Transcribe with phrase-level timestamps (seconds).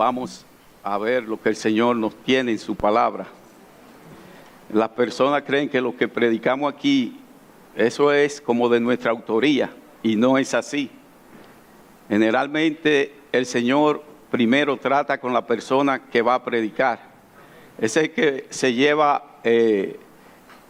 [0.00, 0.46] vamos
[0.82, 3.26] a ver lo que el Señor nos tiene en su palabra.
[4.72, 7.20] Las personas creen que lo que predicamos aquí,
[7.76, 9.68] eso es como de nuestra autoría
[10.02, 10.88] y no es así.
[12.08, 16.98] Generalmente el Señor primero trata con la persona que va a predicar.
[17.76, 20.00] Es el que se lleva eh,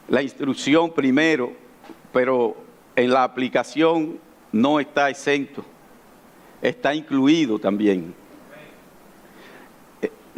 [0.08, 1.52] la instrucción primero,
[2.12, 2.56] pero
[2.96, 4.18] en la aplicación
[4.50, 5.64] no está exento,
[6.60, 8.18] está incluido también.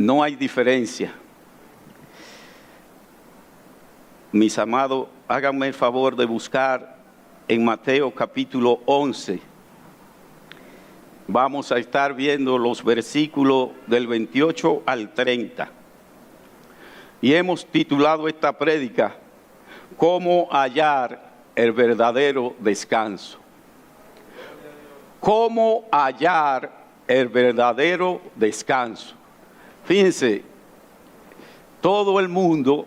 [0.02, 1.12] No hay diferencia.
[4.33, 6.97] Mis amados, háganme el favor de buscar
[7.47, 9.41] en Mateo capítulo 11.
[11.28, 15.70] Vamos a estar viendo los versículos del 28 al 30.
[17.20, 19.14] Y hemos titulado esta prédica,
[19.97, 23.39] ¿Cómo hallar el verdadero descanso?
[25.20, 26.73] ¿Cómo hallar
[27.06, 29.22] el verdadero descanso?
[29.85, 30.43] Fíjense,
[31.81, 32.87] todo el mundo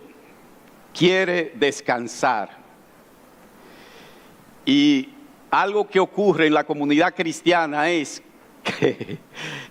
[0.94, 2.56] quiere descansar.
[4.64, 5.10] Y
[5.50, 8.22] algo que ocurre en la comunidad cristiana es
[8.64, 9.18] que,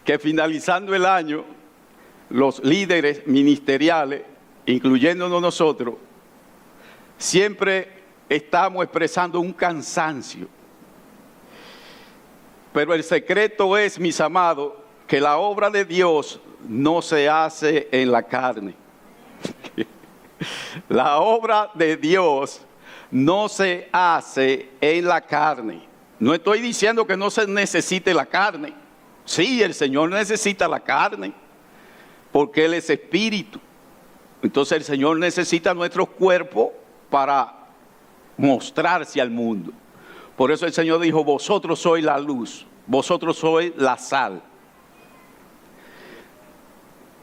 [0.03, 1.43] que, finalizando el año,
[2.29, 4.21] los líderes ministeriales,
[4.65, 5.95] incluyéndonos nosotros,
[7.17, 7.89] siempre
[8.29, 10.47] estamos expresando un cansancio.
[12.71, 14.73] Pero el secreto es, mis amados,
[15.07, 18.75] que la obra de Dios no se hace en la carne.
[20.89, 22.61] La obra de Dios
[23.09, 25.87] no se hace en la carne.
[26.19, 28.73] No estoy diciendo que no se necesite la carne.
[29.23, 31.33] Sí, el Señor necesita la carne,
[32.31, 33.59] porque Él es espíritu.
[34.41, 36.73] Entonces el Señor necesita nuestro cuerpo
[37.09, 37.67] para
[38.37, 39.71] mostrarse al mundo.
[40.35, 44.43] Por eso el Señor dijo, vosotros sois la luz, vosotros sois la sal.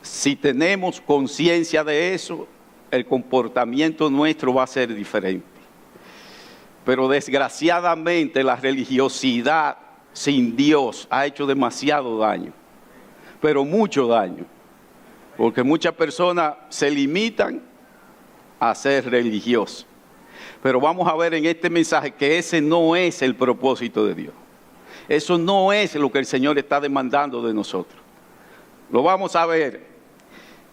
[0.02, 2.48] Si tenemos conciencia de eso,
[2.90, 5.46] el comportamiento nuestro va a ser diferente.
[6.84, 9.78] Pero desgraciadamente la religiosidad
[10.12, 12.52] sin Dios ha hecho demasiado daño,
[13.40, 14.44] pero mucho daño,
[15.36, 17.62] porque muchas personas se limitan
[18.58, 19.86] a ser religiosos.
[20.62, 24.34] Pero vamos a ver en este mensaje que ese no es el propósito de Dios.
[25.08, 28.00] Eso no es lo que el Señor está demandando de nosotros.
[28.90, 29.91] Lo vamos a ver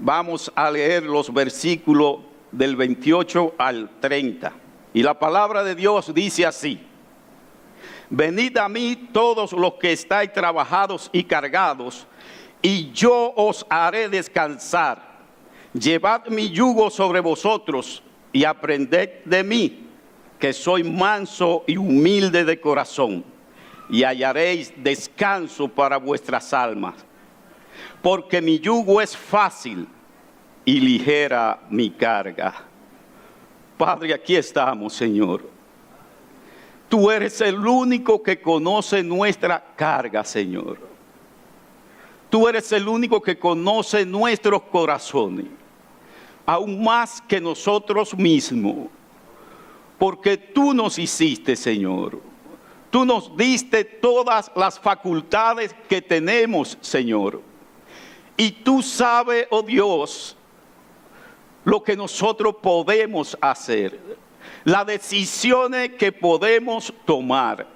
[0.01, 2.19] Vamos a leer los versículos
[2.53, 4.53] del 28 al 30.
[4.93, 6.79] Y la palabra de Dios dice así.
[8.09, 12.07] Venid a mí todos los que estáis trabajados y cargados,
[12.61, 15.19] y yo os haré descansar.
[15.73, 19.87] Llevad mi yugo sobre vosotros y aprended de mí,
[20.39, 23.23] que soy manso y humilde de corazón,
[23.89, 27.05] y hallaréis descanso para vuestras almas
[28.01, 29.87] porque mi yugo es fácil
[30.65, 32.53] y ligera mi carga.
[33.77, 35.43] Padre, aquí estamos, Señor.
[36.87, 40.79] Tú eres el único que conoce nuestra carga, Señor.
[42.29, 45.45] Tú eres el único que conoce nuestros corazones,
[46.45, 48.87] aún más que nosotros mismos,
[49.97, 52.19] porque tú nos hiciste, Señor.
[52.89, 57.48] Tú nos diste todas las facultades que tenemos, Señor.
[58.39, 60.37] Y tú sabes, oh Dios,
[61.65, 63.99] lo que nosotros podemos hacer,
[64.63, 67.67] las decisiones que podemos tomar.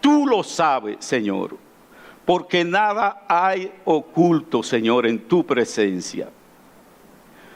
[0.00, 1.56] Tú lo sabes, Señor,
[2.24, 6.28] porque nada hay oculto, Señor, en tu presencia.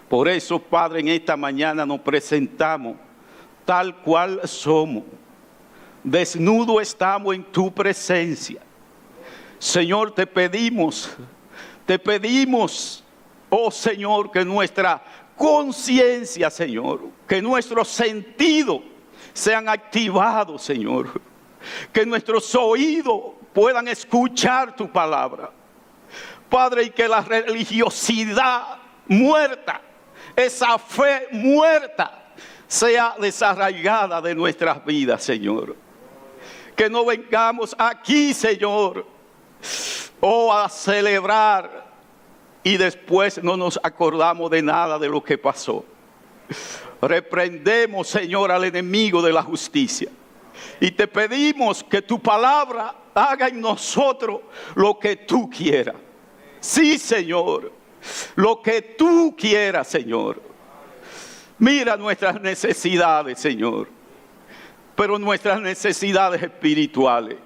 [0.08, 2.94] Por eso, Padre, en esta mañana nos presentamos
[3.64, 5.02] tal cual somos.
[6.04, 8.60] Desnudo estamos en tu presencia.
[9.58, 11.10] Señor, te pedimos
[11.86, 13.02] te pedimos,
[13.48, 15.02] oh Señor, que nuestra
[15.36, 18.80] conciencia, Señor, que nuestros sentidos
[19.32, 21.20] sean activados, Señor.
[21.92, 25.50] Que nuestros oídos puedan escuchar tu palabra.
[26.48, 28.78] Padre, y que la religiosidad
[29.08, 29.80] muerta,
[30.34, 32.32] esa fe muerta,
[32.68, 35.76] sea desarraigada de nuestras vidas, Señor.
[36.74, 39.06] Que no vengamos aquí, Señor,
[40.20, 41.86] o a celebrar
[42.62, 45.84] y después no nos acordamos de nada de lo que pasó.
[47.00, 50.08] Reprendemos, Señor, al enemigo de la justicia.
[50.80, 54.40] Y te pedimos que tu palabra haga en nosotros
[54.74, 55.96] lo que tú quieras.
[56.60, 57.72] Sí, Señor.
[58.34, 60.42] Lo que tú quieras, Señor.
[61.58, 63.88] Mira nuestras necesidades, Señor.
[64.94, 67.38] Pero nuestras necesidades espirituales.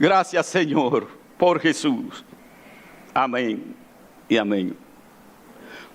[0.00, 2.24] Gracias, Señor por Jesús.
[3.12, 3.76] Amén.
[4.30, 4.74] y amén.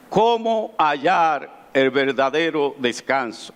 [0.09, 3.51] ¿Cómo hallar el verdadero descanso?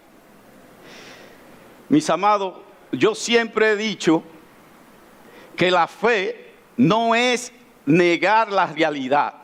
[1.88, 2.56] Mis amados,
[2.92, 4.24] yo siempre he dicho
[5.56, 7.54] que la fe no es
[7.86, 9.36] negar la realidad.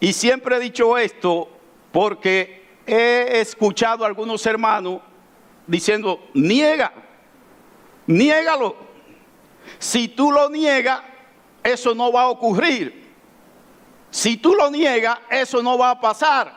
[0.00, 1.50] Y siempre he dicho esto
[1.92, 5.02] porque he escuchado a algunos hermanos
[5.66, 6.90] diciendo, niega,
[8.06, 8.91] niégalo.
[9.78, 11.02] Si tú lo niegas,
[11.62, 13.02] eso no va a ocurrir.
[14.10, 16.52] Si tú lo niegas, eso no va a pasar.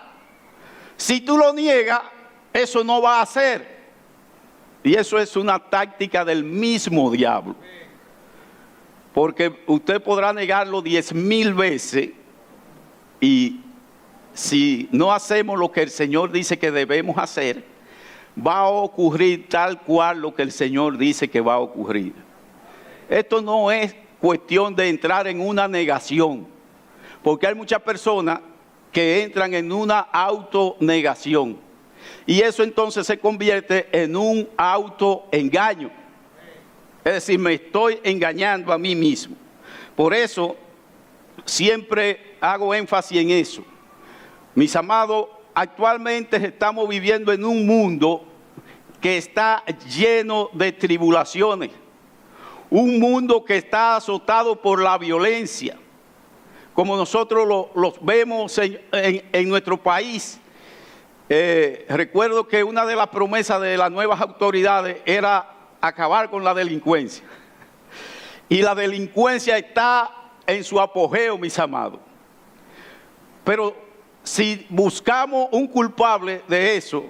[0.98, 2.02] Si tú lo niegas,
[2.54, 3.76] eso no va a ser.
[4.84, 7.56] Y eso es una táctica del mismo diablo.
[9.14, 12.10] Porque usted podrá negarlo diez mil veces
[13.22, 13.62] y
[14.34, 17.64] si no hacemos lo que el Señor dice que debemos hacer,
[18.38, 22.14] va a ocurrir tal cual lo que el Señor dice que va a ocurrir.
[23.10, 26.48] Esto no es cuestión de entrar en una negación,
[27.24, 28.40] porque hay muchas personas
[28.92, 31.66] que entran en una autonegación
[32.26, 35.92] y eso entonces se convierte en un autoengaño.
[37.04, 39.36] Es decir, me estoy engañando a mí mismo.
[39.96, 40.56] Por eso
[41.46, 43.64] siempre hago énfasis en eso.
[44.56, 48.26] Mis amados, actualmente estamos viviendo en un mundo
[49.00, 49.64] que está
[49.96, 51.70] lleno de tribulaciones.
[52.70, 55.78] Un mundo que está azotado por la violencia,
[56.74, 60.40] como nosotros lo, los vemos en, nuestro país.
[61.30, 66.54] Eh, recuerdo que una de las promesas de las nuevas autoridades era acabar con la
[66.54, 67.26] delincuencia.
[68.50, 70.12] Y la delincuencia está
[70.46, 72.00] en su apogeo, mis amados.
[73.44, 73.76] Pero
[74.24, 77.06] si buscamos un culpable de eso,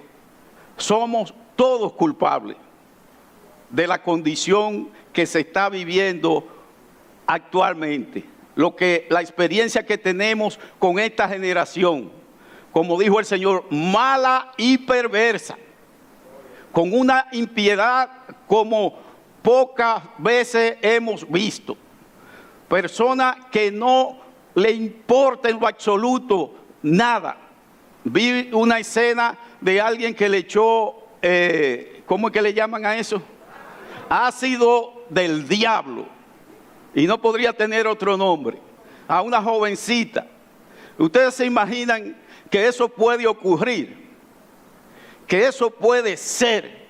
[0.76, 2.56] somos todos culpables
[3.70, 6.46] de la condición que se está viviendo
[7.26, 8.22] actualmente.
[8.54, 12.12] Lo que la experiencia que tenemos con esta generación,
[12.70, 15.56] como dijo el Señor, mala y perversa
[16.70, 18.10] con una impiedad
[18.46, 18.98] como
[19.40, 21.78] pocas veces hemos visto.
[22.68, 24.18] Personas que no
[24.54, 27.38] le importa en lo absoluto nada.
[28.04, 32.98] Vi una escena de alguien que le echó, eh, ¿cómo es que le llaman a
[32.98, 33.22] eso?
[34.10, 36.06] Ácido del diablo.
[36.94, 38.58] Y no podría tener otro nombre.
[39.08, 40.26] A una jovencita.
[40.98, 42.16] Ustedes se imaginan
[42.50, 44.06] que eso puede ocurrir
[45.26, 46.86] que eso puede ser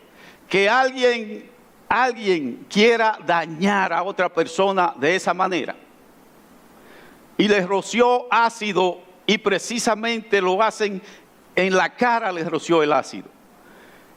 [0.48, 1.50] que alguien,
[1.88, 5.74] alguien quiera dañar a otra persona de esa manera.
[7.38, 11.02] Y les roció ácido y precisamente lo hacen
[11.54, 13.28] en la cara, les roció el ácido.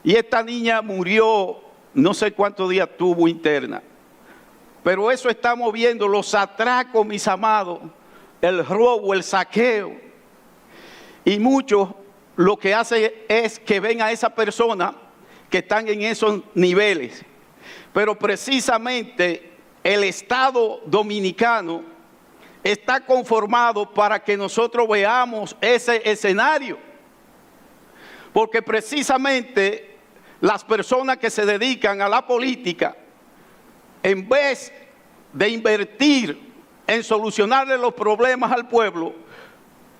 [0.03, 1.61] Y esta niña murió,
[1.93, 3.81] no sé cuántos días tuvo interna.
[4.83, 7.79] Pero eso estamos viendo, los atracos, mis amados,
[8.41, 9.95] el robo, el saqueo.
[11.25, 11.89] Y muchos
[12.35, 14.95] lo que hace es que ven a esa persona
[15.49, 17.25] que están en esos niveles.
[17.93, 19.51] Pero precisamente
[19.83, 21.83] el Estado dominicano
[22.63, 26.77] está conformado para que nosotros veamos ese escenario.
[28.31, 29.88] Porque precisamente
[30.41, 32.95] las personas que se dedican a la política,
[34.01, 34.71] en vez
[35.33, 36.49] de invertir
[36.87, 39.13] en solucionarle los problemas al pueblo,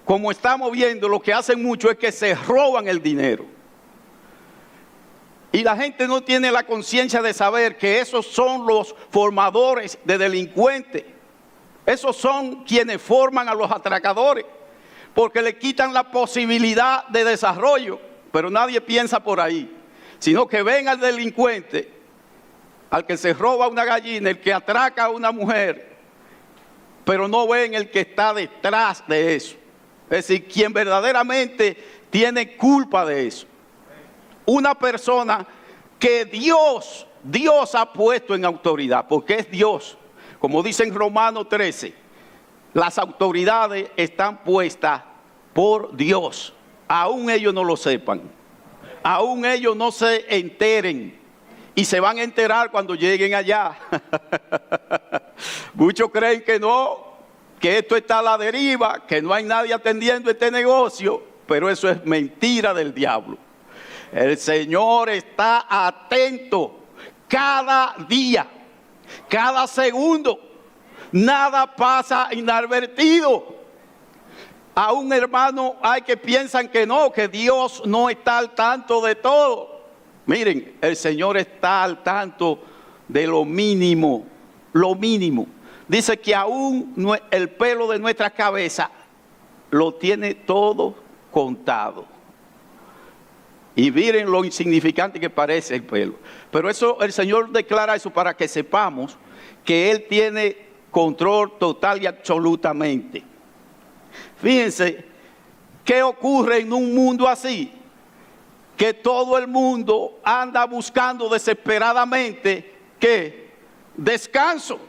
[0.05, 3.45] como estamos viendo, lo que hacen mucho es que se roban el dinero.
[5.51, 10.17] Y la gente no tiene la conciencia de saber que esos son los formadores de
[10.17, 11.05] delincuentes.
[11.85, 14.45] Esos son quienes forman a los atracadores,
[15.15, 17.99] porque le quitan la posibilidad de desarrollo,
[18.31, 19.75] pero nadie piensa por ahí,
[20.19, 21.91] sino que ven al delincuente,
[22.89, 25.97] al que se roba una gallina, el que atraca a una mujer,
[27.05, 29.55] pero no ven el que está detrás de eso.
[30.09, 31.77] Es decir, quien verdaderamente
[32.09, 33.47] tiene culpa de eso.
[34.45, 35.45] Una persona
[35.99, 39.97] que Dios, Dios ha puesto en autoridad, porque es Dios.
[40.39, 41.93] Como dice en Romano 13,
[42.73, 45.03] las autoridades están puestas
[45.53, 46.53] por Dios.
[46.87, 48.38] Aún ellos no lo sepan.
[49.03, 51.17] Aún ellos no se enteren.
[51.75, 53.77] Y se van a enterar cuando lleguen allá.
[55.73, 57.17] Muchos creen que no,
[57.59, 61.89] que esto está a la deriva, que no hay nadie atendiendo este negocio, pero eso
[61.89, 63.37] es mentira del diablo.
[64.11, 66.79] El Señor está atento
[67.27, 68.47] cada día,
[69.29, 70.39] cada segundo.
[71.11, 73.58] Nada pasa inadvertido.
[74.79, 79.15] A un hermano hay que piensan que no, que Dios no está al tanto de
[79.15, 79.81] todo.
[80.25, 82.59] Miren, el Señor está al tanto
[83.07, 84.25] de lo mínimo,
[84.71, 85.47] lo mínimo
[85.89, 86.93] dice que aún
[87.31, 88.89] el pelo de nuestra cabeza
[89.71, 90.95] lo tiene todo
[91.31, 92.05] contado.
[93.75, 96.15] Y miren lo insignificante que parece el pelo.
[96.51, 99.17] Pero eso el Señor declara eso para que sepamos
[99.65, 103.23] que Él tiene control total y absolutamente.
[104.41, 105.05] Fíjense,
[105.83, 107.73] ¿qué ocurre en un mundo así?
[108.77, 113.51] Que todo el mundo anda buscando desesperadamente que
[113.95, 114.79] descanso.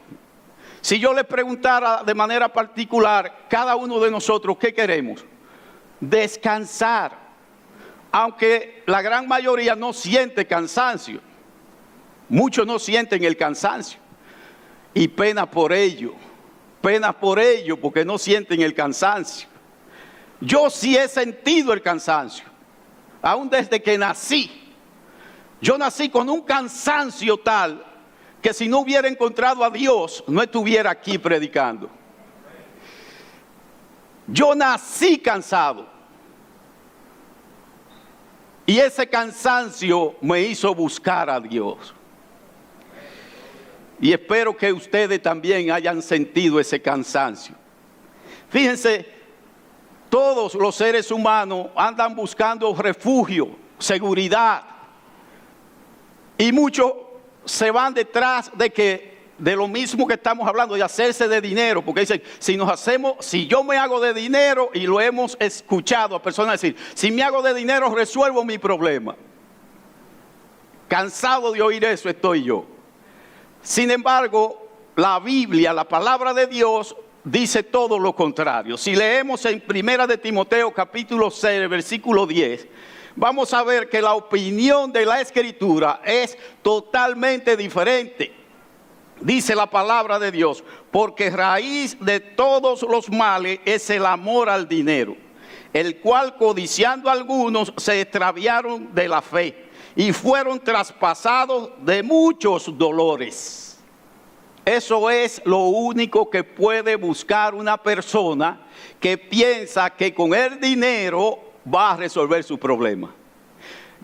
[0.79, 5.23] Si yo le preguntara de manera particular, cada uno de nosotros, ¿qué queremos?
[5.99, 7.19] Descansar.
[8.11, 11.21] Aunque la gran mayoría no siente cansancio.
[12.29, 13.99] Muchos no sienten el cansancio.
[14.93, 16.13] Y pena por ello.
[16.81, 19.47] Pena por ello porque no sienten el cansancio.
[20.39, 22.45] Yo sí he sentido el cansancio.
[23.21, 24.49] Aún desde que nací.
[25.61, 27.85] Yo nací con un cansancio tal
[28.41, 31.89] que si no hubiera encontrado a Dios, no estuviera aquí predicando.
[34.27, 35.87] Yo nací cansado.
[38.65, 41.93] Y ese cansancio me hizo buscar a Dios.
[44.01, 47.53] Y espero que ustedes también hayan sentido ese cansancio.
[48.49, 49.07] Fíjense,
[50.09, 54.63] todos los seres humanos andan buscando refugio, seguridad.
[56.35, 56.93] Y muchos
[57.45, 61.83] se van detrás de que de lo mismo que estamos hablando, de hacerse de dinero,
[61.83, 66.15] porque dicen, si nos hacemos, si yo me hago de dinero, y lo hemos escuchado
[66.15, 69.15] a personas decir, si me hago de dinero resuelvo mi problema.
[70.87, 72.65] Cansado de oír eso estoy yo.
[73.61, 78.75] Sin embargo, la Biblia, la palabra de Dios, dice todo lo contrario.
[78.77, 82.67] Si leemos en Primera de Timoteo capítulo 6, versículo 10,
[83.15, 88.33] vamos a ver que la opinión de la escritura es totalmente diferente.
[89.21, 94.67] Dice la palabra de Dios, porque raíz de todos los males es el amor al
[94.67, 95.15] dinero,
[95.71, 99.60] el cual codiciando algunos se extraviaron de la fe
[99.95, 103.79] y fueron traspasados de muchos dolores.
[104.63, 108.61] Eso es lo único que puede buscar una persona
[108.99, 111.39] que piensa que con el dinero
[111.73, 113.13] va a resolver su problema.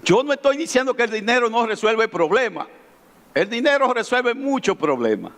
[0.04, 2.68] Yo no estoy diciendo que el dinero no resuelve el problema.
[3.34, 5.32] El dinero resuelve muchos problemas,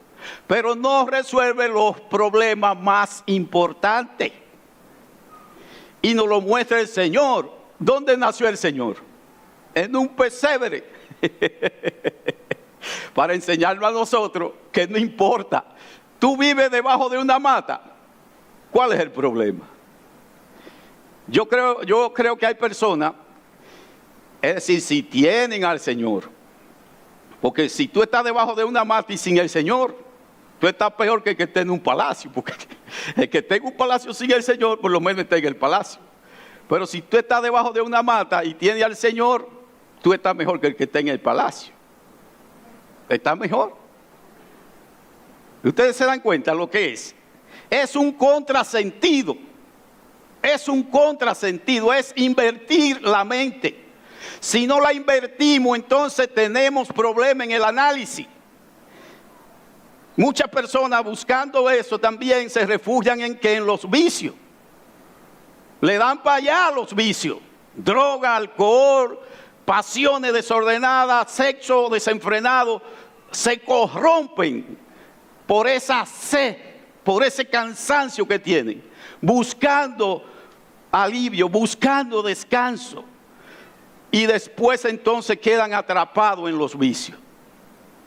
[0.48, 4.32] pero no resuelve los problemas más importantes.
[6.02, 7.52] Y nos lo muestra el Señor.
[7.78, 9.09] ¿Dónde nació el Señor?
[9.80, 10.84] En un pesebre.
[13.14, 15.66] Para enseñarlo a nosotros que no importa.
[16.20, 17.82] Tú vives debajo de una mata.
[18.72, 19.68] ¿Cuál es el problema?
[21.28, 23.14] Yo creo, yo creo que hay personas,
[24.42, 26.30] es decir, si tienen al Señor,
[27.42, 29.96] porque si tú estás debajo de una mata y sin el Señor,
[30.60, 32.54] tú estás peor que el que esté en un palacio, porque
[33.16, 35.56] el que esté en un palacio sin el Señor, por lo menos está en el
[35.56, 36.02] palacio.
[36.68, 39.59] Pero si tú estás debajo de una mata y tienes al Señor,
[40.02, 41.74] tú estás mejor que el que está en el palacio.
[43.08, 43.76] Está mejor.
[45.64, 47.16] Ustedes se dan cuenta lo que es.
[47.70, 49.36] Es un contrasentido
[50.42, 53.88] es un contrasentido, es invertir la mente.
[54.40, 58.28] Si no la invertimos, entonces tenemos problema en el análisis.
[60.16, 64.36] Muchas personas buscando eso también se refugian en que en los vicios.
[65.82, 67.38] Le dan para allá los vicios.
[67.74, 69.20] Droga, alcohol,
[69.70, 72.82] pasiones desordenadas, sexo desenfrenado,
[73.30, 74.80] se corrompen
[75.46, 76.58] por esa sed,
[77.04, 78.90] por ese cansancio que tienen
[79.22, 80.24] buscando
[80.92, 83.04] alivio, buscando descanso.
[84.10, 87.20] Y después entonces quedan atrapados en los vicios.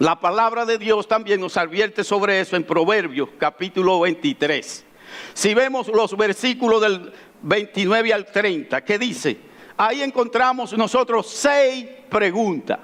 [0.01, 4.85] La palabra de Dios también nos advierte sobre eso en Proverbios capítulo 23.
[5.33, 9.52] Si vemos los versículos del 29 al 30, ¿qué dice?
[9.77, 12.79] Ahí encontramos nosotros seis preguntas.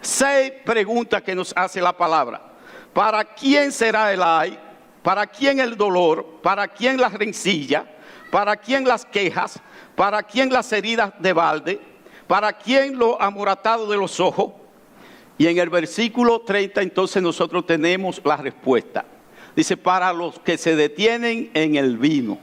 [0.00, 2.42] Seis preguntas que nos hace la palabra.
[2.92, 4.58] ¿Para quién será el ay?
[5.02, 6.40] ¿Para quién el dolor?
[6.42, 7.86] ¿Para quién la rencilla?
[8.30, 9.60] ¿Para quién las quejas?
[9.94, 11.80] ¿Para quién las heridas de balde?
[12.26, 14.52] ¿Para quién lo amoratado de los ojos?
[15.38, 19.04] Y en el versículo 30 entonces nosotros tenemos la respuesta.
[19.54, 22.38] Dice, para los que se detienen en el vino.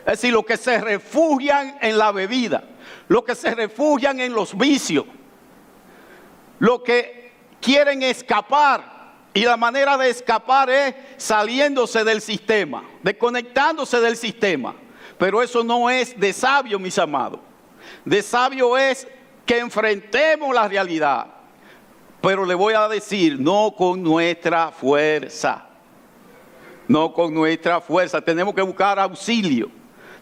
[0.00, 2.64] Es decir, los que se refugian en la bebida,
[3.08, 5.06] los que se refugian en los vicios,
[6.58, 8.98] los que quieren escapar
[9.34, 14.74] y la manera de escapar es saliéndose del sistema, desconectándose del sistema.
[15.18, 17.40] Pero eso no es de sabio, mis amados.
[18.04, 19.06] De sabio es
[19.44, 21.26] que enfrentemos la realidad.
[22.20, 25.66] Pero le voy a decir, no con nuestra fuerza.
[26.86, 28.20] No con nuestra fuerza.
[28.20, 29.70] Tenemos que buscar auxilio.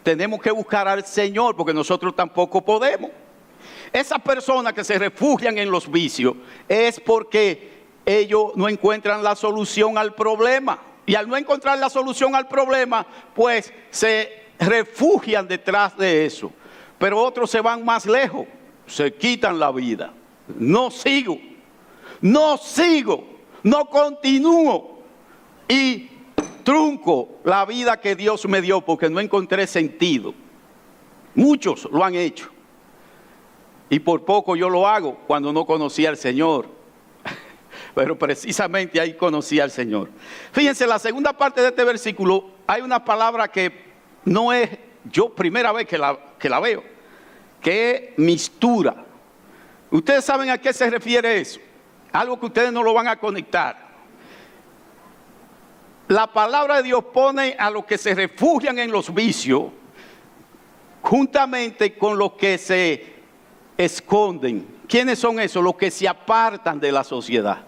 [0.07, 3.11] Tenemos que buscar al Señor porque nosotros tampoco podemos.
[3.93, 6.37] Esas personas que se refugian en los vicios
[6.69, 10.79] es porque ellos no encuentran la solución al problema.
[11.07, 16.53] Y al no encontrar la solución al problema, pues se refugian detrás de eso.
[17.01, 18.47] Pero otros se van más lejos,
[18.87, 20.15] se quitan la vida.
[20.57, 21.37] No sigo,
[22.21, 23.25] no sigo,
[23.65, 25.03] no continúo.
[25.69, 26.11] Y
[26.67, 30.35] trunco la vida que Dios me dio porque no encontré sentido.
[31.37, 32.51] Muchos lo han hecho.
[33.89, 36.67] Y por poco yo lo hago cuando no conocía al Señor.
[37.95, 40.11] Pero precisamente ahí conocí al Señor.
[40.51, 43.85] Fíjense, la segunda parte de este versículo hay una palabra que
[44.25, 44.69] no es
[45.05, 46.83] yo primera vez que la, que la veo,
[47.61, 49.05] que es mistura.
[49.89, 51.61] Ustedes saben a qué se refiere eso.
[52.11, 53.86] Algo que ustedes no lo van a conectar.
[56.09, 59.65] La palabra de Dios pone a los que se refugian en los vicios
[61.03, 63.15] juntamente con los que se
[63.77, 64.67] esconden.
[64.89, 65.63] ¿Quiénes son esos?
[65.63, 67.59] Los que se apartan de la sociedad.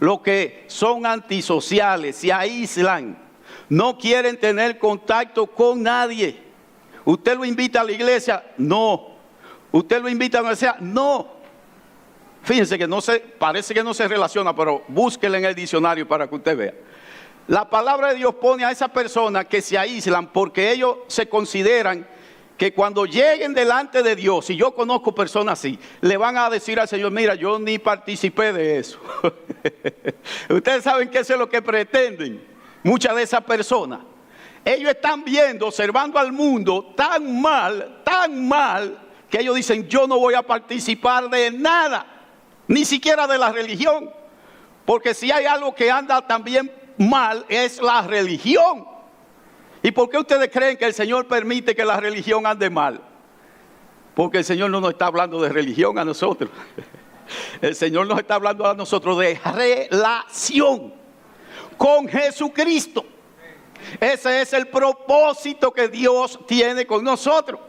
[0.00, 3.18] Los que son antisociales, se aíslan,
[3.68, 6.42] no quieren tener contacto con nadie.
[7.04, 8.44] ¿Usted lo invita a la iglesia?
[8.58, 9.16] No.
[9.72, 10.76] ¿Usted lo invita a la iglesia?
[10.78, 11.26] No.
[12.42, 16.28] Fíjense que no se, parece que no se relaciona, pero búsquele en el diccionario para
[16.28, 16.74] que usted vea.
[17.48, 22.06] La palabra de Dios pone a esa persona que se aíslan porque ellos se consideran
[22.58, 26.78] que cuando lleguen delante de Dios, y yo conozco personas así, le van a decir
[26.78, 29.00] al Señor, mira, yo ni participé de eso.
[30.50, 32.44] Ustedes saben que eso es lo que pretenden
[32.82, 34.00] muchas de esas personas.
[34.62, 38.98] Ellos están viendo, observando al mundo tan mal, tan mal,
[39.30, 42.04] que ellos dicen, yo no voy a participar de nada,
[42.66, 44.10] ni siquiera de la religión.
[44.84, 48.86] Porque si hay algo que anda también mal es la religión.
[49.82, 53.00] ¿Y por qué ustedes creen que el Señor permite que la religión ande mal?
[54.14, 56.50] Porque el Señor no nos está hablando de religión a nosotros.
[57.60, 60.94] El Señor nos está hablando a nosotros de relación
[61.76, 63.04] con Jesucristo.
[64.00, 67.60] Ese es el propósito que Dios tiene con nosotros.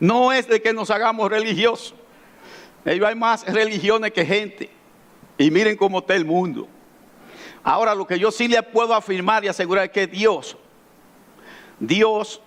[0.00, 1.94] No es de que nos hagamos religiosos.
[2.84, 4.70] Ellos hay más religiones que gente.
[5.38, 6.68] Y miren cómo está el mundo.
[7.64, 10.54] Ahora lo que yo sí le puedo afirmar y asegurar es que Dios,
[11.80, 12.40] Dios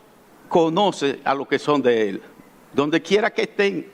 [0.47, 2.21] conoce a los que son de Él,
[2.71, 3.91] donde quiera que estén.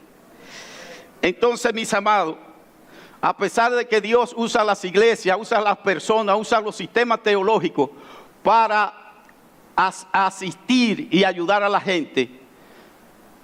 [1.21, 2.35] Entonces, mis amados,
[3.21, 7.89] a pesar de que Dios usa las iglesias, usa las personas, usa los sistemas teológicos
[8.43, 8.93] para
[9.75, 12.29] asistir y ayudar a la gente,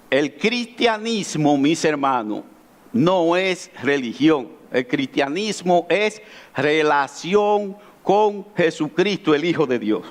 [0.10, 2.44] el cristianismo, mis hermanos,
[2.92, 4.59] no es religión.
[4.72, 6.22] El cristianismo es
[6.56, 10.04] relación con Jesucristo, el Hijo de Dios.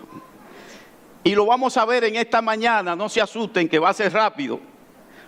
[1.24, 4.12] Y lo vamos a ver en esta mañana, no se asusten que va a ser
[4.12, 4.60] rápido.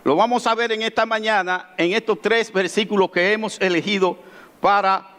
[0.02, 4.18] Lo vamos a ver en esta mañana, en estos tres versículos que hemos elegido
[4.60, 5.10] para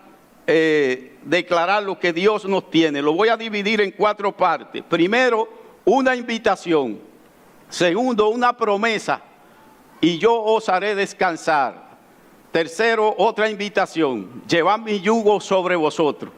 [0.47, 3.01] eh, declarar lo que Dios nos tiene.
[3.01, 4.83] Lo voy a dividir en cuatro partes.
[4.83, 5.47] Primero,
[5.85, 6.99] una invitación.
[7.69, 9.21] Segundo, una promesa.
[10.01, 11.90] Y yo os haré descansar.
[12.51, 16.33] Tercero, otra invitación, llevad mi yugo sobre vosotros.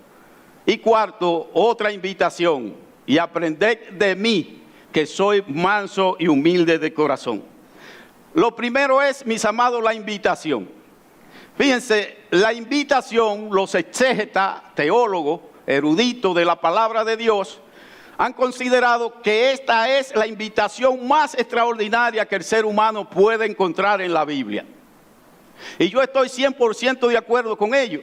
[0.65, 7.43] Y cuarto, otra invitación, y aprended de mí, que soy manso y humilde de corazón.
[8.35, 10.69] Lo primero es, mis amados, la invitación.
[11.57, 17.59] Fíjense, la invitación, los exégetas, teólogos, eruditos de la palabra de Dios,
[18.17, 24.01] han considerado que esta es la invitación más extraordinaria que el ser humano puede encontrar
[24.01, 24.65] en la Biblia.
[25.79, 28.01] Y yo estoy 100% de acuerdo con ello.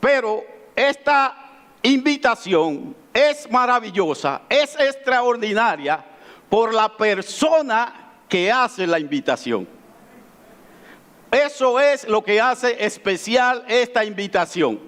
[0.00, 1.36] Pero esta
[1.82, 6.04] invitación es maravillosa, es extraordinaria
[6.48, 9.68] por la persona que hace la invitación.
[11.30, 14.80] Eso es lo que hace especial esta invitación.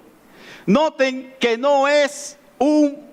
[0.67, 3.11] Noten que no es un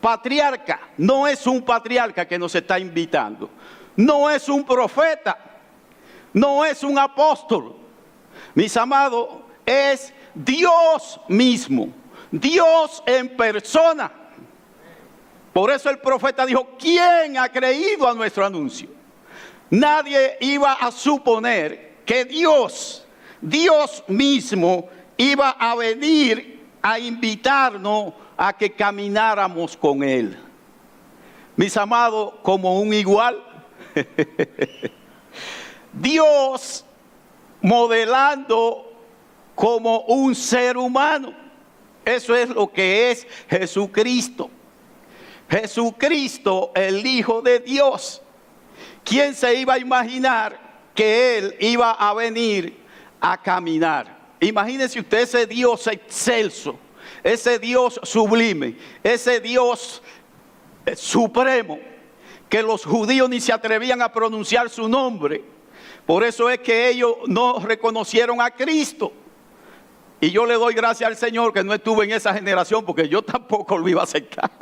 [0.00, 3.50] patriarca, no es un patriarca que nos está invitando,
[3.96, 5.38] no es un profeta,
[6.32, 7.76] no es un apóstol.
[8.54, 9.28] Mis amados,
[9.64, 11.88] es Dios mismo,
[12.30, 14.10] Dios en persona.
[15.52, 18.88] Por eso el profeta dijo, ¿quién ha creído a nuestro anuncio?
[19.70, 23.06] Nadie iba a suponer que Dios,
[23.40, 30.38] Dios mismo, iba a venir a invitarnos a que camináramos con Él.
[31.56, 33.44] Mis amados, como un igual.
[36.00, 36.84] Dios
[37.60, 38.92] modelando
[39.54, 41.34] como un ser humano.
[42.04, 44.50] Eso es lo que es Jesucristo.
[45.50, 48.22] Jesucristo, el Hijo de Dios.
[49.08, 50.58] ¿quién se iba a imaginar
[50.94, 52.76] que Él iba a venir
[53.20, 54.18] a caminar?
[54.40, 56.78] Imagínese usted ese Dios excelso,
[57.24, 60.02] ese Dios sublime, ese Dios
[60.84, 61.78] eh, supremo,
[62.48, 65.42] que los judíos ni se atrevían a pronunciar su nombre.
[66.08, 69.12] Por eso es que ellos no reconocieron a Cristo.
[70.18, 73.20] Y yo le doy gracias al Señor que no estuve en esa generación porque yo
[73.22, 74.50] tampoco lo iba a aceptar.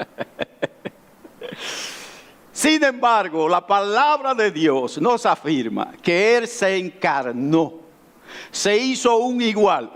[2.53, 7.75] Sin embargo, la palabra de Dios nos afirma que Él se encarnó,
[8.51, 9.89] se hizo un igual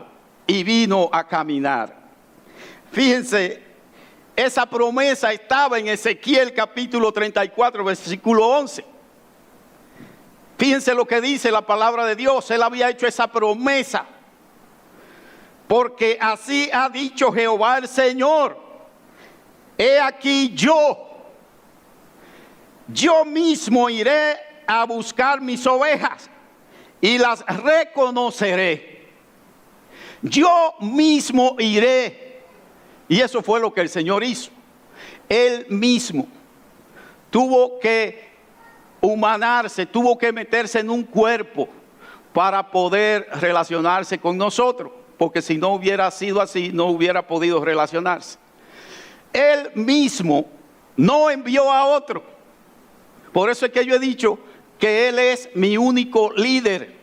[0.47, 1.97] y vino a caminar.
[2.93, 3.61] Fíjense,
[4.37, 8.89] esa promesa estaba en Ezequiel capítulo 34, versículo 11.
[10.61, 12.51] Fíjense lo que dice la palabra de Dios.
[12.51, 14.05] Él había hecho esa promesa
[15.66, 18.59] porque así ha dicho Jehová el Señor.
[19.79, 20.99] He aquí yo,
[22.88, 26.29] yo mismo iré a buscar mis ovejas
[27.01, 29.09] y las reconoceré.
[30.20, 32.42] Yo mismo iré.
[33.09, 34.51] Y eso fue lo que el Señor hizo.
[35.27, 36.29] Él mismo
[37.31, 38.30] tuvo que
[39.01, 41.69] humanarse, tuvo que meterse en un cuerpo
[42.33, 48.39] para poder relacionarse con nosotros porque si no hubiera sido así, no hubiera podido relacionarse.
[49.35, 50.47] Él mismo
[50.97, 52.25] no envió a otro.
[53.31, 54.39] Por eso es que yo he dicho
[54.79, 56.97] que Él es mi único líder.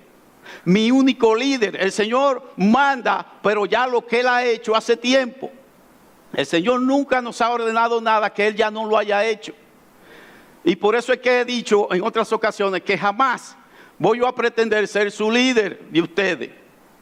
[0.65, 1.79] Mi único líder.
[1.79, 5.51] El Señor manda, pero ya lo que Él ha hecho hace tiempo.
[6.33, 9.53] El Señor nunca nos ha ordenado nada que Él ya no lo haya hecho.
[10.67, 13.55] Y por eso es que he dicho en otras ocasiones que jamás
[13.97, 16.49] voy a pretender ser su líder de ustedes.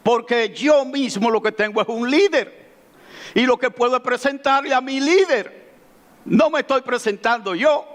[0.04, 2.64] Porque yo mismo lo que tengo es un líder.
[3.34, 5.72] Y lo que puedo es presentarle a mi líder.
[6.26, 7.88] No me estoy presentando yo.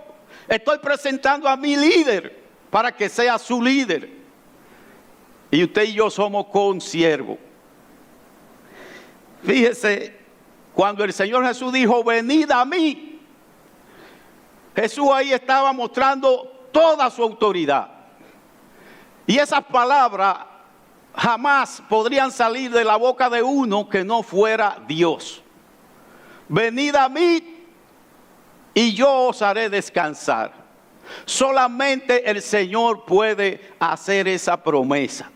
[0.48, 2.36] Estoy presentando a mi líder
[2.68, 4.10] para que sea su líder.
[5.52, 7.38] Y usted y yo somos consiervos.
[9.44, 10.18] Fíjese,
[10.74, 13.09] cuando el Señor Jesús dijo, venid a mí,
[14.80, 17.88] Jesús ahí estaba mostrando toda su autoridad.
[19.26, 20.38] Y esas palabras
[21.14, 25.42] jamás podrían salir de la boca de uno que no fuera Dios.
[26.48, 27.66] Venid a mí
[28.74, 30.52] y yo os haré descansar.
[31.24, 35.30] Solamente el Señor puede hacer esa promesa.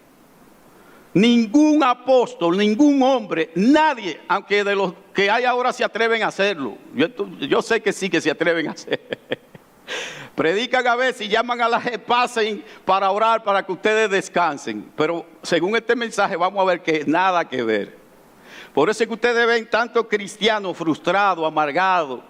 [1.14, 6.76] Ningún apóstol, ningún hombre, nadie, aunque de los que hay ahora se atreven a hacerlo.
[6.92, 7.06] Yo,
[7.38, 9.06] yo sé que sí que se atreven a hacerlo.
[10.34, 14.90] Predican a veces y llaman a las que pasen para orar para que ustedes descansen.
[14.96, 17.96] Pero según este mensaje vamos a ver que nada que ver.
[18.72, 22.20] Por eso es que ustedes ven tantos cristianos frustrados, amargados,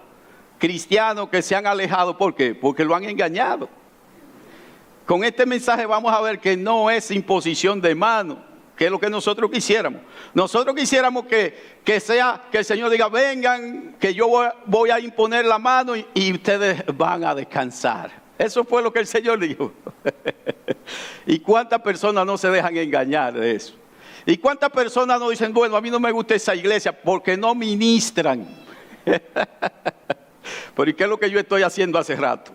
[0.59, 2.15] cristianos que se han alejado.
[2.15, 2.53] ¿Por qué?
[2.53, 3.67] Porque lo han engañado.
[5.07, 8.43] Con este mensaje vamos a ver que no es imposición de mano,
[8.75, 10.01] que es lo que nosotros quisiéramos.
[10.33, 14.27] Nosotros quisiéramos que, que sea, que el Señor diga, vengan, que yo
[14.65, 18.11] voy, a imponer la mano y, ustedes van a descansar.
[18.37, 19.71] Eso fue lo que el Señor dijo.
[21.25, 23.75] ¿Y cuántas personas no se dejan engañar de eso?
[24.25, 27.55] ¿Y cuántas personas no dicen, bueno, a mí no me gusta esa iglesia porque no
[27.55, 28.45] ministran?
[30.75, 32.51] Pero ¿y qué es lo que yo estoy haciendo hace rato?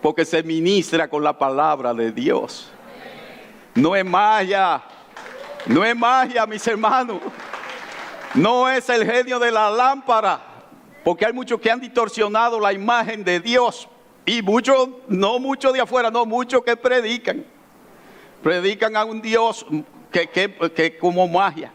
[0.00, 2.73] Porque se ministra con la palabra de Dios.
[3.74, 4.82] No es magia.
[5.66, 7.20] No es magia, mis hermanos.
[8.34, 10.40] No es el genio de la lámpara.
[11.02, 13.88] Porque hay muchos que han distorsionado la imagen de Dios.
[14.26, 17.44] Y muchos, no muchos de afuera, no muchos que predican.
[18.42, 19.66] Predican a un Dios
[20.10, 21.72] que, que, como magia.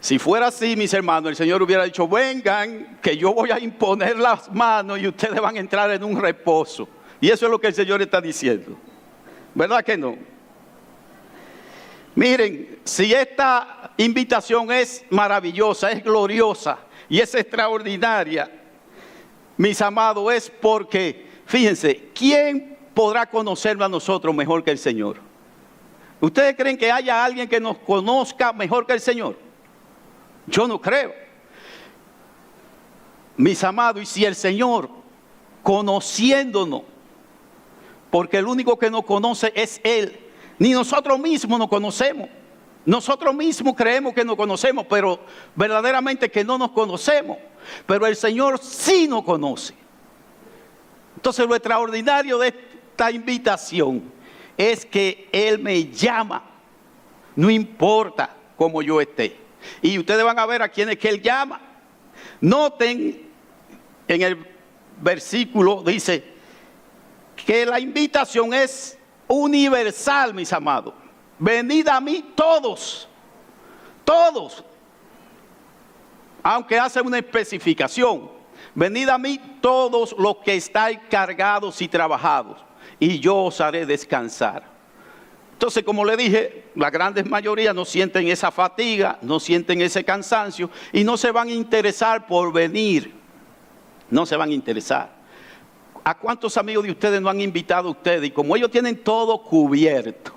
[0.00, 4.16] Si fuera así, mis hermanos, el Señor hubiera dicho, vengan, que yo voy a imponer
[4.16, 6.88] las manos y ustedes van a entrar en un reposo.
[7.20, 8.78] Y eso es lo que el Señor está diciendo.
[9.54, 10.16] ¿Verdad que no?
[12.18, 16.76] Miren, si esta invitación es maravillosa, es gloriosa
[17.08, 18.50] y es extraordinaria,
[19.56, 25.18] mis amados, es porque, fíjense, ¿quién podrá conocerlo a nosotros mejor que el Señor?
[26.20, 29.38] ¿Ustedes creen que haya alguien que nos conozca mejor que el Señor?
[30.48, 31.14] Yo no creo.
[33.36, 34.90] Mis amados, y si el Señor,
[35.62, 36.82] conociéndonos,
[38.10, 40.18] porque el único que nos conoce es Él,
[40.58, 42.28] ni nosotros mismos nos conocemos.
[42.84, 45.20] Nosotros mismos creemos que nos conocemos, pero
[45.54, 47.36] verdaderamente que no nos conocemos.
[47.86, 49.74] Pero el Señor sí nos conoce.
[51.16, 54.02] Entonces lo extraordinario de esta invitación
[54.56, 56.44] es que Él me llama.
[57.36, 59.36] No importa cómo yo esté.
[59.82, 61.60] Y ustedes van a ver a quién es que Él llama.
[62.40, 63.28] Noten
[64.08, 64.46] en el
[65.00, 66.24] versículo, dice,
[67.36, 68.97] que la invitación es
[69.28, 70.94] universal, mis amados.
[71.38, 73.08] Venid a mí todos,
[74.04, 74.64] todos.
[76.42, 78.30] Aunque hace una especificación.
[78.74, 82.58] Venid a mí todos los que estáis cargados y trabajados,
[82.98, 84.64] y yo os haré descansar.
[85.52, 90.70] Entonces, como le dije, la gran mayoría no sienten esa fatiga, no sienten ese cansancio
[90.92, 93.12] y no se van a interesar por venir.
[94.08, 95.17] No se van a interesar.
[96.08, 98.28] ¿A cuántos amigos de ustedes no han invitado a ustedes?
[98.28, 100.32] Y como ellos tienen todo cubierto,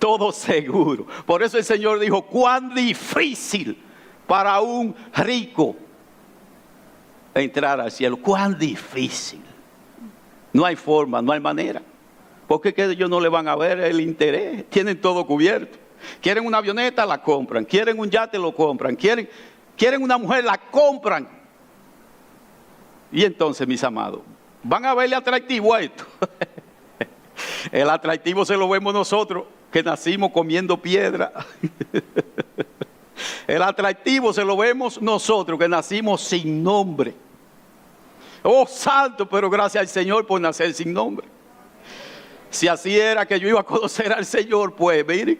[0.00, 1.06] todo seguro.
[1.24, 3.80] Por eso el Señor dijo, cuán difícil
[4.26, 5.76] para un rico
[7.34, 8.16] entrar al cielo.
[8.16, 9.40] Cuán difícil.
[10.52, 11.80] No hay forma, no hay manera.
[12.48, 14.68] Porque que ellos no le van a ver el interés.
[14.70, 15.78] Tienen todo cubierto.
[16.20, 17.64] Quieren una avioneta, la compran.
[17.64, 18.96] Quieren un yate, lo compran.
[18.96, 19.28] Quieren,
[19.76, 21.28] quieren una mujer, la compran.
[23.12, 24.22] Y entonces, mis amados,
[24.64, 26.04] van a verle atractivo a esto.
[27.70, 31.32] El atractivo se lo vemos nosotros, que nacimos comiendo piedra.
[33.46, 37.14] El atractivo se lo vemos nosotros, que nacimos sin nombre.
[38.42, 41.26] Oh, santo, pero gracias al Señor por nacer sin nombre.
[42.50, 45.38] Si así era que yo iba a conocer al Señor, pues mire,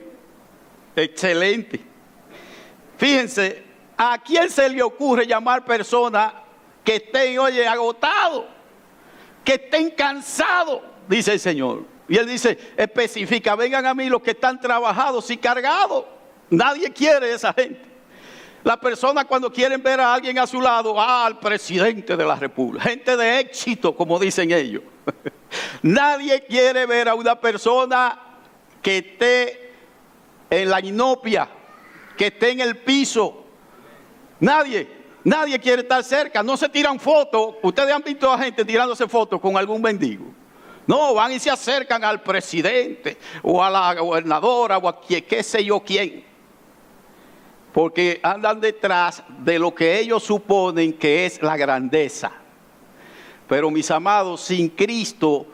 [0.96, 1.80] excelente.
[2.96, 3.62] Fíjense,
[3.96, 6.32] ¿a quién se le ocurre llamar personas
[6.82, 8.44] que estén, oye, agotados,
[9.44, 10.80] que estén cansados?
[11.08, 11.84] Dice el Señor.
[12.08, 16.04] Y él dice, especifica, vengan a mí los que están trabajados y cargados.
[16.50, 17.80] Nadie quiere esa gente.
[18.62, 22.34] La persona cuando quieren ver a alguien a su lado, ah, al presidente de la
[22.34, 24.82] República, gente de éxito, como dicen ellos.
[25.82, 28.18] Nadie quiere ver a una persona
[28.80, 29.72] que esté
[30.48, 31.48] en la inopia,
[32.16, 33.44] que esté en el piso.
[34.40, 34.88] Nadie,
[35.24, 36.42] nadie quiere estar cerca.
[36.42, 37.56] No se tiran fotos.
[37.62, 40.26] Ustedes han visto a gente tirándose fotos con algún mendigo.
[40.86, 45.64] No, van y se acercan al presidente o a la gobernadora o a qué sé
[45.64, 46.34] yo quién
[47.74, 52.30] porque andan detrás de lo que ellos suponen que es la grandeza.
[53.48, 55.44] Pero mis amados, sin Cristo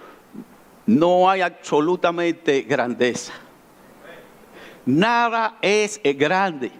[0.84, 3.32] no hay absolutamente grandeza.
[4.84, 6.70] Nada es grande.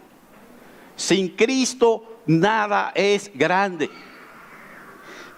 [0.94, 3.90] Sin Cristo nada es grande.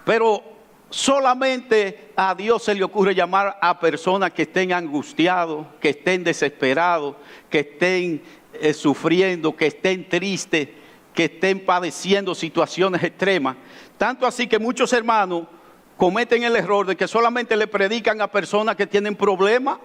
[0.05, 0.43] Pero
[0.89, 7.15] solamente a Dios se le ocurre llamar a personas que estén angustiados, que estén desesperados,
[7.49, 8.21] que estén
[8.53, 10.69] eh, sufriendo, que estén tristes,
[11.13, 13.55] que estén padeciendo situaciones extremas.
[13.97, 15.47] Tanto así que muchos hermanos
[15.97, 19.79] cometen el error de que solamente le predican a personas que tienen problemas.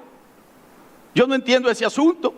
[1.15, 2.35] Yo no entiendo ese asunto.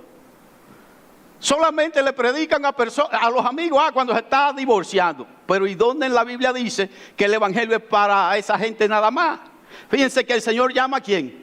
[1.40, 5.26] Solamente le predican a, a los amigos ah, cuando se está divorciando.
[5.46, 9.10] Pero ¿y dónde en la Biblia dice que el Evangelio es para esa gente nada
[9.10, 9.40] más?
[9.88, 11.42] Fíjense que el Señor llama a quién?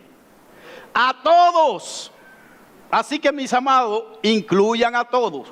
[0.94, 2.12] A todos.
[2.92, 5.52] Así que mis amados, incluyan a todos.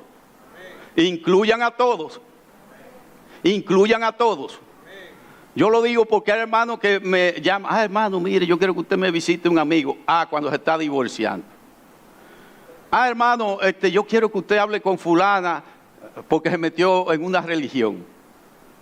[0.94, 2.20] Incluyan a todos.
[3.42, 4.60] Incluyan a todos.
[5.56, 8.80] Yo lo digo porque hay hermanos que me llaman, ah hermano, mire, yo quiero que
[8.80, 9.98] usted me visite un amigo.
[10.06, 11.55] Ah, cuando se está divorciando.
[12.90, 15.62] Ah, hermano, este, yo quiero que usted hable con fulana
[16.28, 18.04] porque se metió en una religión.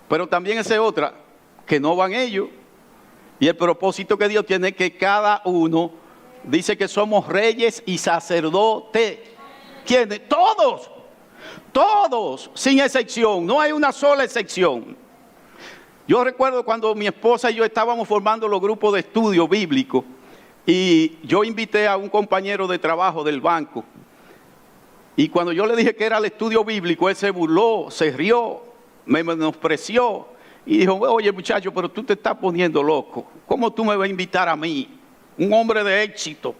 [0.07, 1.13] Pero también esa otra,
[1.65, 2.49] que no van ellos.
[3.39, 5.91] Y el propósito que Dios tiene es que cada uno
[6.43, 9.19] dice que somos reyes y sacerdotes.
[9.85, 10.27] ¿Quiénes?
[10.27, 10.91] Todos.
[11.71, 13.45] Todos, sin excepción.
[13.45, 14.95] No hay una sola excepción.
[16.07, 20.05] Yo recuerdo cuando mi esposa y yo estábamos formando los grupos de estudio bíblico
[20.65, 23.83] y yo invité a un compañero de trabajo del banco.
[25.15, 28.63] Y cuando yo le dije que era el estudio bíblico, él se burló, se rió,
[29.05, 30.27] me menospreció
[30.65, 33.25] y dijo, oye muchacho, pero tú te estás poniendo loco.
[33.45, 34.89] ¿Cómo tú me vas a invitar a mí?
[35.37, 36.55] un hombre de éxito,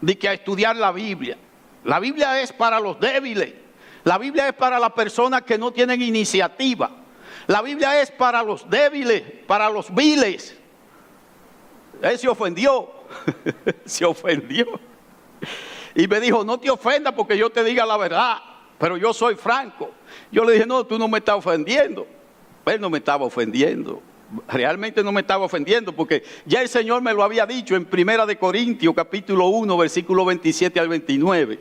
[0.00, 1.36] de que a estudiar la Biblia.
[1.84, 3.54] La Biblia es para los débiles.
[4.04, 6.90] La Biblia es para las personas que no tienen iniciativa.
[7.46, 10.58] La Biblia es para los débiles, para los viles.
[12.02, 12.90] Él se ofendió,
[13.84, 14.66] se ofendió.
[15.94, 18.38] Y me dijo, no te ofenda porque yo te diga la verdad,
[18.78, 19.90] pero yo soy franco.
[20.30, 22.06] Yo le dije, no, tú no me estás ofendiendo.
[22.66, 24.02] Él no me estaba ofendiendo
[24.48, 28.26] realmente no me estaba ofendiendo porque ya el Señor me lo había dicho en Primera
[28.26, 31.60] de Corintios capítulo 1 versículo 27 al 29.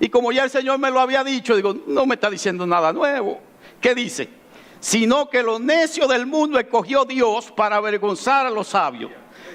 [0.00, 2.92] Y como ya el Señor me lo había dicho, digo, no me está diciendo nada
[2.92, 3.40] nuevo.
[3.80, 4.28] ¿Qué dice?
[4.80, 9.10] Sino que lo necio del mundo escogió Dios para avergonzar a los sabios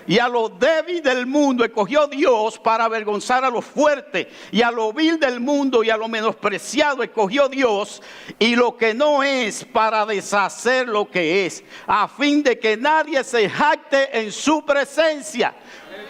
[0.05, 4.27] y a lo débil del mundo escogió Dios para avergonzar a los fuertes.
[4.51, 8.01] Y a lo vil del mundo y a lo menospreciado escogió Dios.
[8.39, 11.63] Y lo que no es para deshacer lo que es.
[11.87, 15.55] A fin de que nadie se jacte en su presencia.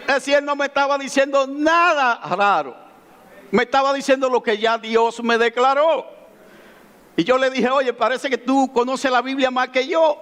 [0.06, 2.76] Es decir, él no me estaba diciendo nada raro.
[3.50, 6.06] Me estaba diciendo lo que ya Dios me declaró.
[7.16, 10.20] Y yo le dije, oye, parece que tú conoces la Biblia más que yo.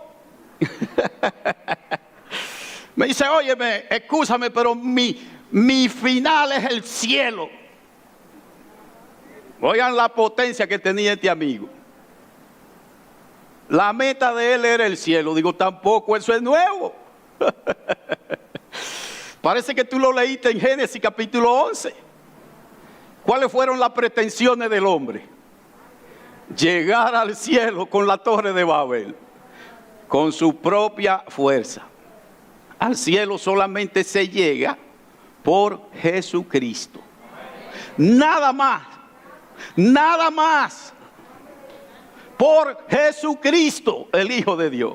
[2.94, 3.56] me dice, oye,
[3.90, 5.18] escúchame, pero mi,
[5.50, 7.48] mi final es el cielo.
[9.60, 11.68] Oigan la potencia que tenía este amigo.
[13.68, 15.34] La meta de él era el cielo.
[15.34, 16.94] Digo, tampoco eso es nuevo.
[19.40, 21.94] Parece que tú lo leíste en Génesis capítulo 11.
[23.24, 25.26] ¿Cuáles fueron las pretensiones del hombre?
[26.56, 29.16] Llegar al cielo con la torre de Babel,
[30.08, 31.86] con su propia fuerza.
[32.82, 34.76] Al cielo solamente se llega
[35.44, 36.98] por Jesucristo.
[37.96, 38.82] Nada más,
[39.76, 40.92] nada más.
[42.36, 44.94] Por Jesucristo, el Hijo de Dios.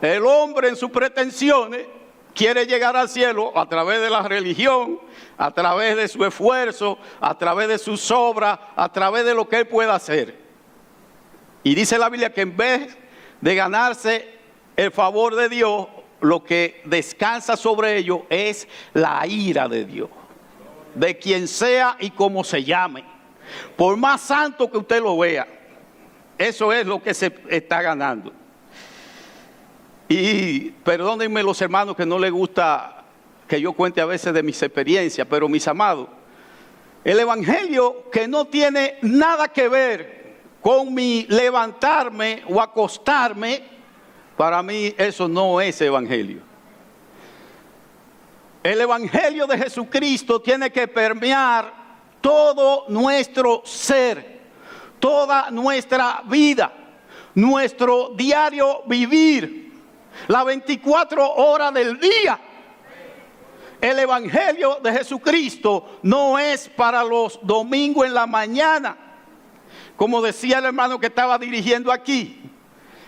[0.00, 1.86] El hombre en sus pretensiones
[2.34, 4.98] quiere llegar al cielo a través de la religión,
[5.36, 9.58] a través de su esfuerzo, a través de sus obras, a través de lo que
[9.58, 10.40] él pueda hacer.
[11.64, 12.96] Y dice la Biblia que en vez
[13.42, 14.38] de ganarse
[14.74, 15.86] el favor de Dios,
[16.24, 20.08] lo que descansa sobre ellos es la ira de Dios,
[20.94, 23.04] de quien sea y como se llame.
[23.76, 25.46] Por más santo que usted lo vea,
[26.38, 28.32] eso es lo que se está ganando.
[30.08, 33.04] Y perdónenme los hermanos que no les gusta
[33.46, 36.08] que yo cuente a veces de mis experiencias, pero mis amados,
[37.04, 40.24] el Evangelio que no tiene nada que ver
[40.62, 43.62] con mi levantarme o acostarme,
[44.36, 46.42] para mí eso no es Evangelio.
[48.62, 51.72] El Evangelio de Jesucristo tiene que permear
[52.20, 54.40] todo nuestro ser,
[54.98, 56.72] toda nuestra vida,
[57.34, 59.64] nuestro diario vivir
[60.28, 62.40] las 24 horas del día.
[63.80, 68.96] El Evangelio de Jesucristo no es para los domingos en la mañana,
[69.96, 72.43] como decía el hermano que estaba dirigiendo aquí.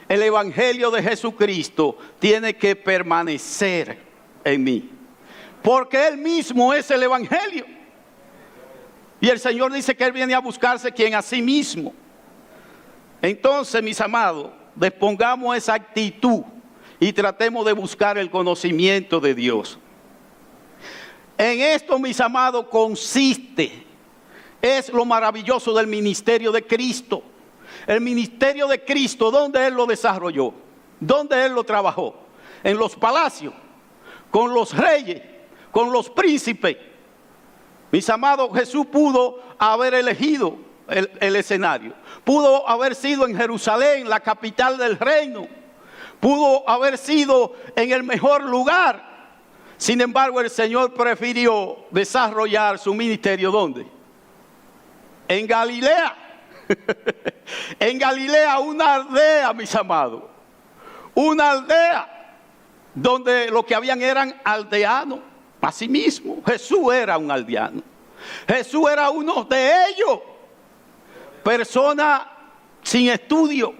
[0.08, 3.98] El Evangelio de Jesucristo tiene que permanecer
[4.44, 4.90] en mí,
[5.62, 7.66] porque Él mismo es el Evangelio.
[9.20, 11.92] Y el Señor dice que Él viene a buscarse quien a sí mismo.
[13.20, 16.42] Entonces, mis amados, despongamos esa actitud
[17.00, 19.78] y tratemos de buscar el conocimiento de Dios.
[21.38, 23.84] En esto, mis amados, consiste,
[24.62, 27.22] es lo maravilloso del ministerio de Cristo.
[27.86, 30.52] El ministerio de Cristo, ¿dónde Él lo desarrolló?
[30.98, 32.14] ¿Dónde Él lo trabajó?
[32.64, 33.54] En los palacios,
[34.30, 35.22] con los reyes,
[35.70, 36.76] con los príncipes.
[37.92, 40.56] Mis amados, Jesús pudo haber elegido
[40.88, 41.92] el, el escenario.
[42.24, 45.46] Pudo haber sido en Jerusalén, la capital del reino
[46.20, 49.16] pudo haber sido en el mejor lugar.
[49.76, 53.86] Sin embargo, el Señor prefirió desarrollar su ministerio ¿dónde?
[55.28, 56.16] En Galilea.
[57.78, 60.24] en Galilea, una aldea, mis amados.
[61.14, 62.16] Una aldea
[62.94, 65.20] donde lo que habían eran aldeanos.
[65.60, 67.82] Asimismo, Jesús era un aldeano.
[68.46, 70.20] Jesús era uno de ellos.
[71.42, 72.30] Persona
[72.82, 73.74] sin estudio.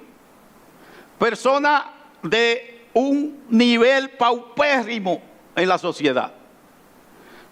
[1.18, 5.22] Persona de un nivel paupérrimo
[5.55, 6.33] en la sociedad.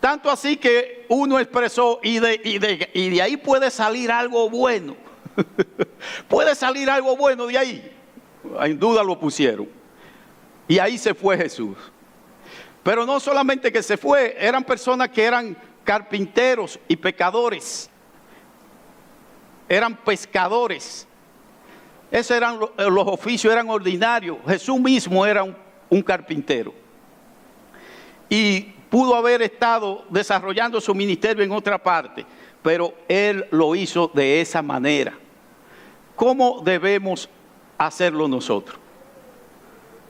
[0.00, 4.96] Tanto así que uno expresó y de, ahí puede salir algo bueno.
[6.28, 7.92] puede salir algo bueno de ahí.
[8.60, 9.68] En duda lo pusieron.
[10.68, 11.76] Y ahí se fue Jesús.
[12.82, 17.90] Pero no solamente que se fue, eran personas que eran carpinteros y pecadores.
[19.68, 21.06] Eran pescadores.
[22.10, 24.38] Esos eran eh, los oficios, eran ordinarios.
[24.46, 26.74] Jesús mismo era un, carpintero.
[28.28, 32.26] Y pudo haber estado desarrollando su ministerio en otra parte,
[32.62, 35.18] pero él lo hizo de esa manera.
[36.16, 37.28] ¿Cómo debemos
[37.78, 38.78] hacerlo nosotros?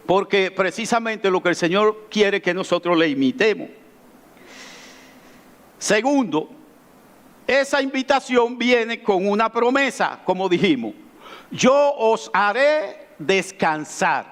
[0.06, 3.70] Porque precisamente lo que el Señor quiere que nosotros le imitemos.
[5.78, 6.50] Segundo,
[7.46, 10.94] esa invitación viene con una promesa, como dijimos
[11.54, 14.26] yo os haré descansar.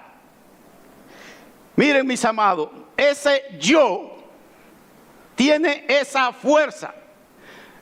[1.76, 4.18] Miren mis amados, ese yo
[5.34, 6.94] tiene esa fuerza.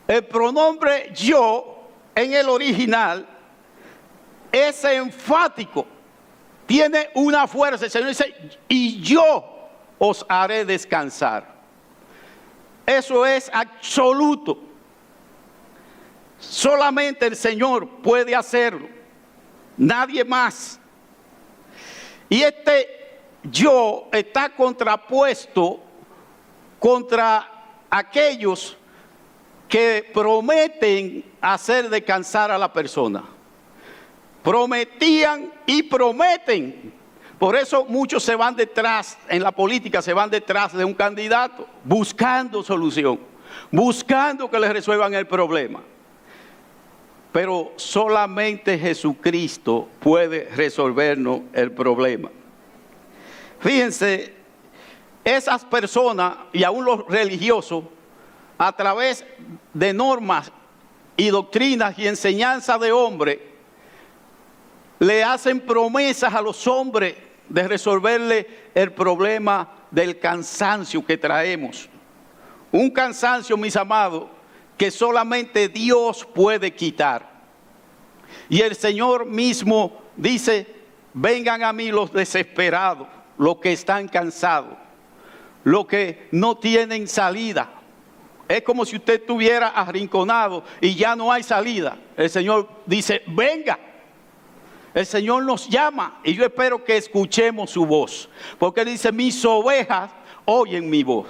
[0.07, 3.27] El pronombre yo en el original
[4.53, 5.87] es enfático,
[6.67, 7.85] tiene una fuerza.
[7.85, 8.35] El Señor dice,
[8.69, 9.45] y yo
[9.99, 11.47] os haré descansar.
[12.87, 14.59] Eso es absoluto.
[16.39, 19.01] Solamente el Señor puede hacerlo
[19.81, 20.79] nadie más.
[22.29, 25.81] Y este yo está contrapuesto
[26.79, 27.51] contra
[27.89, 28.77] aquellos
[29.69, 33.25] que prometen hacer descansar a la persona.
[34.43, 36.93] Prometían y prometen.
[37.39, 41.67] Por eso muchos se van detrás, en la política se van detrás de un candidato,
[41.85, 43.19] buscando solución,
[43.71, 45.81] buscando que les resuelvan el problema.
[47.33, 52.31] Pero solamente Jesucristo puede resolvernos el problema.
[53.61, 54.35] Fíjense,
[55.25, 57.85] esas personas y aún los religiosos,
[58.59, 59.25] a través
[59.73, 60.53] de normas
[61.17, 63.50] y doctrinas y enseñanzas de hombre,
[65.01, 67.17] le hacen promesas a los hombres
[67.49, 71.89] de resolverle el problema del cansancio que traemos.
[72.71, 74.29] Un cansancio, mis amados,
[74.77, 77.29] que solamente Dios puede quitar.
[78.49, 80.67] Y el Señor mismo dice,
[81.13, 84.79] vengan a mí los desesperados, los que están cansados,
[85.65, 87.81] los que no tienen salida
[88.51, 91.97] es como si usted estuviera arrinconado y ya no hay salida.
[92.17, 93.79] El Señor dice, venga.
[94.93, 98.29] El Señor nos llama y yo espero que escuchemos su voz.
[98.59, 100.11] Porque dice, mis ovejas
[100.45, 101.27] oyen mi voz.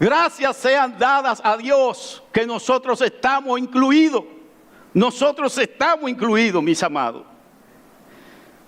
[0.00, 4.24] Gracias sean dadas a Dios que nosotros estamos incluidos.
[4.92, 7.24] Nosotros estamos incluidos, mis amados.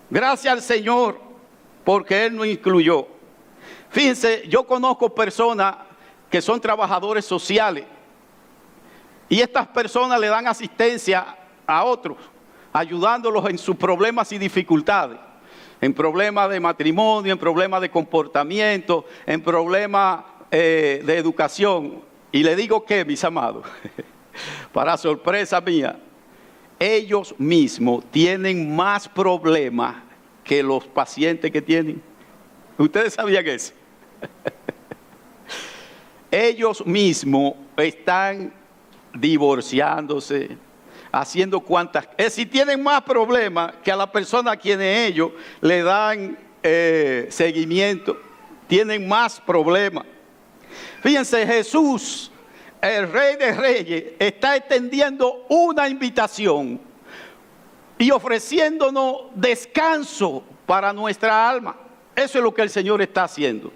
[0.08, 1.20] Gracias al Señor
[1.82, 3.08] porque Él nos incluyó.
[3.90, 5.76] Fíjense, yo conozco personas
[6.30, 7.84] que son trabajadores sociales.
[9.28, 12.16] Y estas personas le dan asistencia a otros,
[12.74, 15.18] ayudándolos en sus problemas y dificultades,
[15.80, 22.02] en problemas de matrimonio, en problemas de comportamiento, en problemas eh, de educación.
[22.32, 23.64] Y le digo que, mis amados,
[24.72, 26.00] para sorpresa mía,
[26.80, 29.94] ellos mismos tienen más problemas
[30.42, 32.02] que los pacientes que tienen.
[32.76, 33.72] ¿Ustedes sabían eso?
[36.32, 38.52] ellos mismos están
[39.12, 40.58] divorciándose,
[41.20, 42.08] haciendo cuantas...
[42.16, 47.26] Es si tienen más problemas que a la persona a quienes ellos le dan eh,
[47.30, 48.20] seguimiento,
[48.66, 50.04] tienen más problemas.
[51.02, 52.30] Fíjense, Jesús,
[52.80, 56.80] el rey de reyes, está extendiendo una invitación
[57.98, 61.76] y ofreciéndonos descanso para nuestra alma.
[62.16, 63.72] Eso es lo que el Señor está haciendo.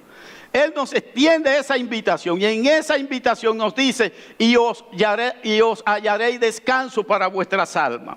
[0.53, 5.61] Él nos extiende esa invitación y en esa invitación nos dice, y os, hallaré, y
[5.61, 8.17] os hallaréis descanso para vuestras almas.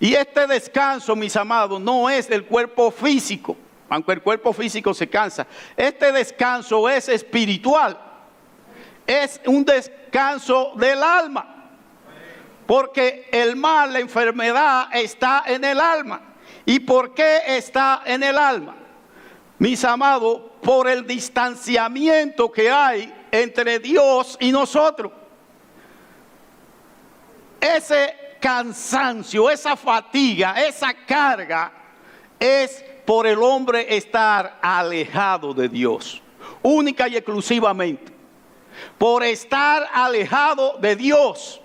[0.00, 3.56] Y este descanso, mis amados, no es del cuerpo físico,
[3.88, 5.46] aunque el cuerpo físico se cansa.
[5.76, 7.98] Este descanso es espiritual,
[9.06, 11.54] es un descanso del alma.
[12.66, 16.20] Porque el mal, la enfermedad está en el alma.
[16.66, 18.76] ¿Y por qué está en el alma?
[19.58, 25.12] Mis amados, por el distanciamiento que hay entre Dios y nosotros.
[27.60, 31.72] Ese cansancio, esa fatiga, esa carga
[32.38, 36.22] es por el hombre estar alejado de Dios,
[36.62, 38.12] única y exclusivamente.
[38.96, 41.60] Por estar alejado de Dios.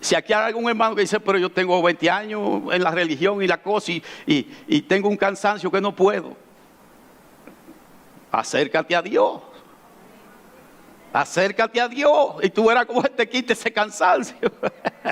[0.00, 3.40] Si aquí hay algún hermano que dice, pero yo tengo 20 años en la religión
[3.40, 6.43] y la cosa y, y tengo un cansancio que no puedo
[8.40, 9.40] acércate a Dios.
[11.12, 14.36] Acércate a Dios y tú verás cómo te quite ese cansancio.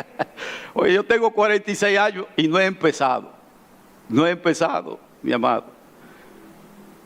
[0.75, 3.33] Oye, yo tengo 46 años y no he empezado.
[4.09, 5.67] No he empezado, mi amado.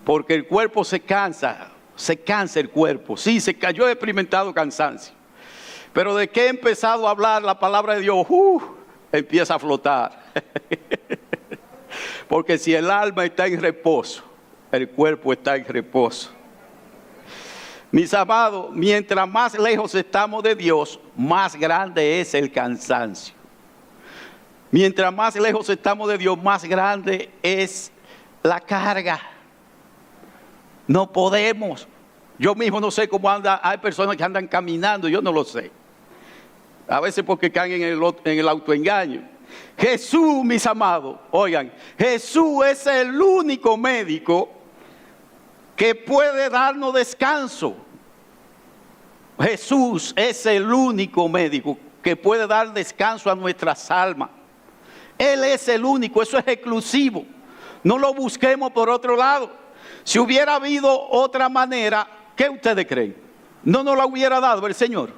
[0.05, 3.17] Porque el cuerpo se cansa, se cansa el cuerpo.
[3.17, 5.15] Sí, se cayó, he experimentado cansancio.
[5.93, 8.63] Pero de que he empezado a hablar la palabra de Dios, uh,
[9.13, 10.33] empieza a flotar.
[12.29, 14.26] Porque si el alma está en reposo,
[14.73, 16.31] el cuerpo está en reposo.
[17.91, 23.35] Mis amados, mientras más lejos estamos de Dios, más grande es el cansancio.
[24.71, 27.93] Mientras más lejos estamos de Dios, más grande es
[28.43, 29.21] la carga.
[30.87, 31.87] No podemos.
[32.39, 33.61] Yo mismo no sé cómo anda.
[33.63, 35.71] Hay personas que andan caminando, yo no lo sé.
[36.89, 39.23] A veces porque caen en el, en el autoengaño.
[39.79, 44.56] Jesús, mis amados, oigan, Jesús es el único médico
[45.77, 47.77] que puede darnos descanso.
[49.39, 54.31] Jesús es el único médico que puede dar descanso a nuestras almas.
[55.19, 57.25] Él es el único, eso es exclusivo.
[57.83, 59.51] No lo busquemos por otro lado.
[60.05, 63.17] Si hubiera habido otra manera, ¿qué ustedes creen?
[63.63, 65.13] No nos la hubiera dado el Señor.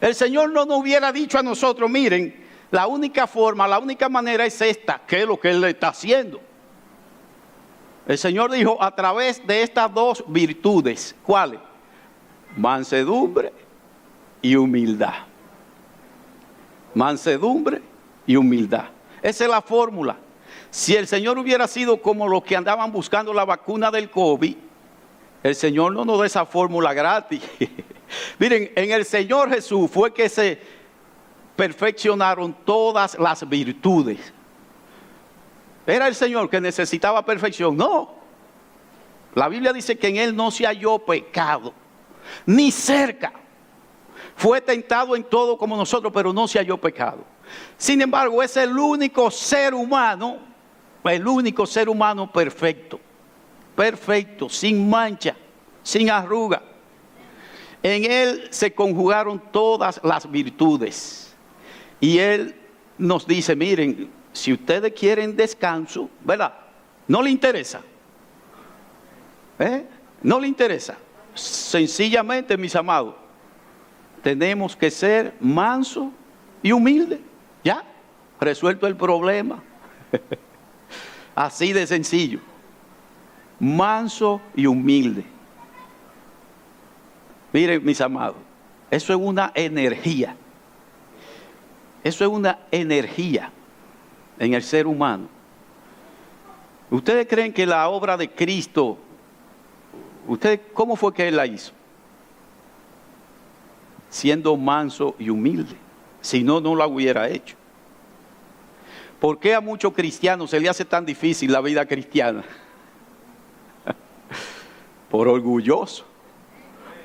[0.00, 4.44] El Señor no nos hubiera dicho a nosotros, miren, la única forma, la única manera
[4.44, 6.40] es esta, que es lo que Él está haciendo.
[8.06, 11.60] El Señor dijo a través de estas dos virtudes, ¿cuáles?
[12.56, 13.52] Mansedumbre
[14.40, 15.14] y humildad.
[16.94, 17.80] Mansedumbre
[18.26, 18.86] y humildad.
[19.22, 20.16] Esa es la fórmula.
[20.70, 24.56] Si el Señor hubiera sido como los que andaban buscando la vacuna del COVID,
[25.42, 27.42] el Señor no nos da esa fórmula gratis.
[28.38, 30.60] Miren, en el Señor Jesús fue que se
[31.56, 34.32] perfeccionaron todas las virtudes.
[35.86, 37.76] ¿Era el Señor que necesitaba perfección?
[37.76, 38.14] No.
[39.34, 41.72] La Biblia dice que en Él no se halló pecado,
[42.46, 43.32] ni cerca.
[44.36, 47.24] Fue tentado en todo como nosotros, pero no se halló pecado.
[47.76, 50.38] Sin embargo, es el único ser humano,
[51.04, 53.00] el único ser humano perfecto.
[53.74, 55.34] Perfecto, sin mancha,
[55.82, 56.62] sin arruga.
[57.82, 61.34] En Él se conjugaron todas las virtudes.
[62.00, 62.54] Y Él
[62.98, 66.54] nos dice, miren, si ustedes quieren descanso, ¿verdad?
[67.06, 67.82] No le interesa.
[69.58, 69.86] ¿Eh?
[70.22, 70.96] No le interesa.
[71.34, 73.14] Sencillamente, mis amados,
[74.22, 76.10] tenemos que ser manso
[76.62, 77.20] y humilde.
[77.62, 77.84] Ya,
[78.40, 79.62] resuelto el problema.
[81.34, 82.40] Así de sencillo.
[83.58, 85.24] Manso y humilde.
[87.52, 88.38] Miren, mis amados,
[88.90, 90.36] eso es una energía.
[92.02, 93.52] Eso es una energía
[94.38, 95.28] en el ser humano.
[96.90, 98.98] ¿Ustedes creen que la obra de Cristo,
[100.26, 101.72] ustedes cómo fue que Él la hizo?
[104.10, 105.74] Siendo manso y humilde.
[106.20, 107.56] Si no, no la hubiera hecho.
[109.18, 112.44] ¿Por qué a muchos cristianos se le hace tan difícil la vida cristiana?
[115.10, 116.04] por orgulloso,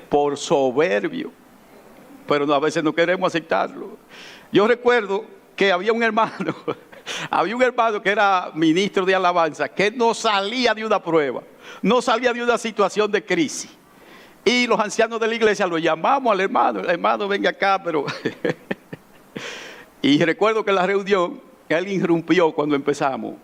[0.08, 1.32] por soberbio.
[2.26, 3.96] Pero a veces no queremos aceptarlo.
[4.52, 5.24] Yo recuerdo
[5.56, 6.54] que había un hermano
[7.30, 11.42] había un hermano que era ministro de alabanza que no salía de una prueba,
[11.82, 13.70] no salía de una situación de crisis.
[14.44, 18.06] Y los ancianos de la iglesia lo llamamos al hermano, el hermano venga acá, pero...
[20.02, 23.34] y recuerdo que en la reunión él irrumpió cuando empezamos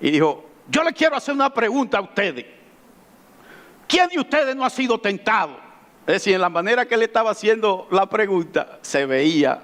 [0.00, 2.44] y dijo, yo le quiero hacer una pregunta a ustedes.
[3.86, 5.56] ¿Quién de ustedes no ha sido tentado?
[6.06, 9.62] Es decir, en la manera que él estaba haciendo la pregunta, se veía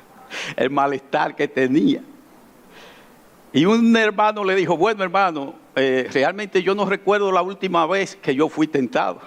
[0.56, 2.02] el malestar que tenía.
[3.52, 8.16] Y un hermano le dijo, bueno hermano, eh, realmente yo no recuerdo la última vez
[8.16, 9.20] que yo fui tentado.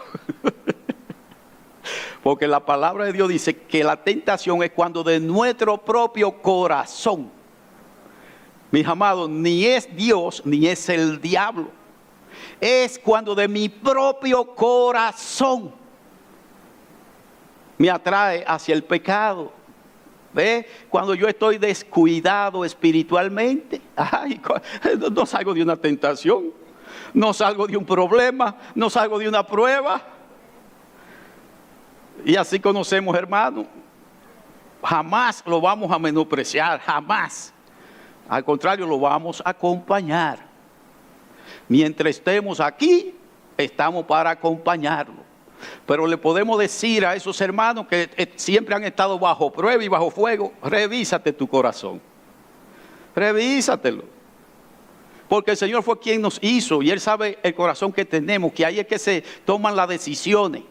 [2.24, 7.30] Porque la palabra de Dios dice que la tentación es cuando de nuestro propio corazón,
[8.72, 11.68] mis amados, ni es Dios ni es el diablo.
[12.62, 15.74] Es cuando de mi propio corazón
[17.78, 19.52] me atrae hacia el pecado.
[20.34, 20.68] ¿Ve?
[20.90, 23.82] Cuando yo estoy descuidado espiritualmente,
[25.12, 26.52] no salgo de una tentación,
[27.14, 30.02] no salgo de un problema, no salgo de una prueba.
[32.26, 33.66] Y así conocemos, hermano.
[34.84, 37.54] Jamás lo vamos a menospreciar, jamás.
[38.28, 40.40] Al contrario, lo vamos a acompañar.
[41.68, 43.16] Mientras estemos aquí,
[43.58, 45.23] estamos para acompañarlo.
[45.86, 49.88] Pero le podemos decir a esos hermanos que eh, siempre han estado bajo prueba y
[49.88, 52.02] bajo fuego, revísate tu corazón.
[53.16, 54.06] Revísatelo.
[55.28, 58.66] Porque el Señor fue quien nos hizo y Él sabe el corazón que tenemos, que
[58.66, 60.64] ahí es que se toman las decisiones.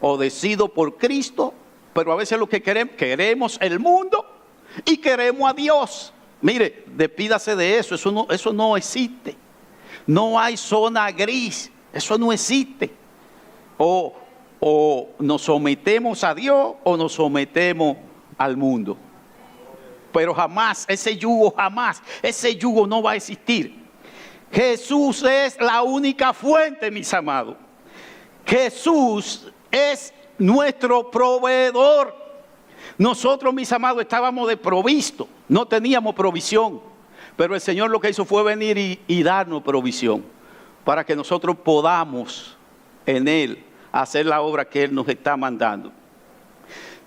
[0.00, 1.52] O decido por Cristo,
[1.92, 4.26] pero a veces lo que queremos, queremos el mundo
[4.84, 6.12] y queremos a Dios.
[6.40, 9.36] Mire, despídase de eso, eso no, eso no existe.
[10.06, 12.99] No hay zona gris, eso no existe
[13.80, 17.96] o, nos sometemos a Dios o nos sometemos
[18.36, 18.96] al mundo.
[20.12, 23.80] Pero jamás, ese yugo, jamás, ese yugo no va a existir.
[24.52, 27.56] Jesús es la única fuente, mis amados.
[28.44, 32.14] Jesús es nuestro proveedor.
[32.98, 36.82] Nosotros, mis amados, estábamos de provisto, no teníamos provisión.
[37.36, 40.24] Pero el Señor lo que hizo fue venir y, y darnos provisión
[40.84, 42.58] para que nosotros podamos
[43.06, 45.92] en Él hacer la obra que Él nos está mandando.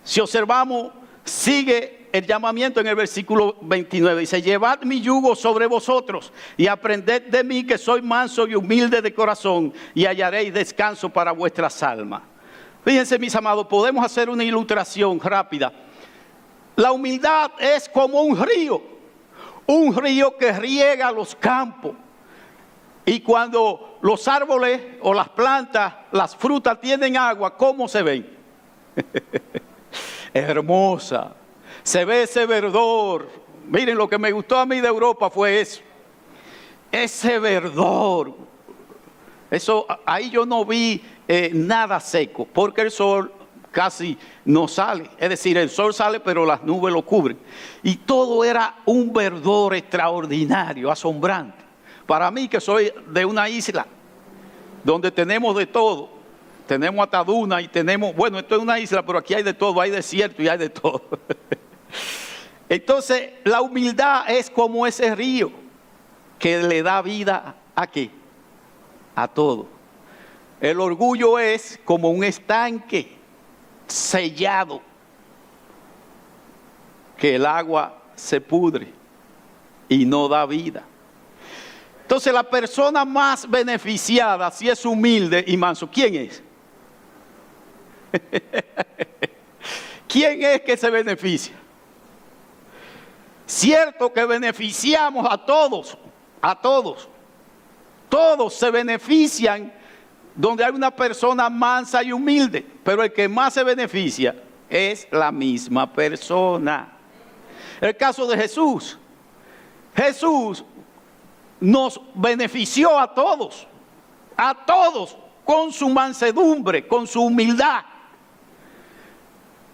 [0.04, 0.92] Si observamos,
[1.24, 4.22] sigue el llamamiento en el versículo 29.
[4.22, 9.02] Dice, llevad mi yugo sobre vosotros y aprended de mí que soy manso y humilde
[9.02, 12.22] de corazón y hallaréis descanso para vuestras almas.
[12.86, 15.74] Fíjense mis amados, podemos hacer una ilustración rápida.
[16.76, 18.82] La humildad es como un río,
[19.66, 21.96] un río que riega los campos.
[23.06, 28.38] Y cuando los árboles o las plantas, las frutas tienen agua, ¿cómo se ven?
[30.34, 31.36] Hermosa.
[31.84, 33.30] Se ve ese verdor.
[33.68, 35.82] Miren, lo que me gustó a mí de Europa fue eso.
[36.92, 38.34] Ese verdor.
[39.52, 43.32] Eso, ahí yo no vi eh, nada seco, porque el sol
[43.72, 45.10] casi no sale.
[45.18, 47.38] Es decir, el sol sale, pero las nubes lo cubren.
[47.84, 51.63] Y todo era un verdor extraordinario, asombrante.
[52.06, 53.88] Para mí, que soy de una isla
[54.84, 56.10] donde tenemos de todo,
[56.68, 59.92] tenemos ataduna y tenemos, bueno, esto es una isla, pero aquí hay de todo, hay
[59.92, 61.02] desierto y hay de todo.
[62.70, 65.52] Entonces, la humildad es como ese río
[66.40, 68.10] que le da vida a qué?
[69.16, 69.68] A todo.
[70.60, 73.18] El orgullo es como un estanque
[73.88, 74.82] sellado
[77.18, 78.94] que el agua se pudre
[79.90, 80.84] y no da vida.
[82.14, 86.44] Entonces la persona más beneficiada, si es humilde y manso, ¿quién es?
[90.08, 91.56] ¿Quién es que se beneficia?
[93.48, 95.98] Cierto que beneficiamos a todos,
[96.40, 97.10] a todos.
[98.10, 99.74] Todos se benefician
[100.36, 104.36] donde hay una persona mansa y humilde, pero el que más se beneficia
[104.70, 106.96] es la misma persona.
[107.82, 109.00] El caso de Jesús.
[109.96, 110.64] Jesús
[111.64, 113.66] nos benefició a todos,
[114.36, 117.86] a todos, con su mansedumbre, con su humildad.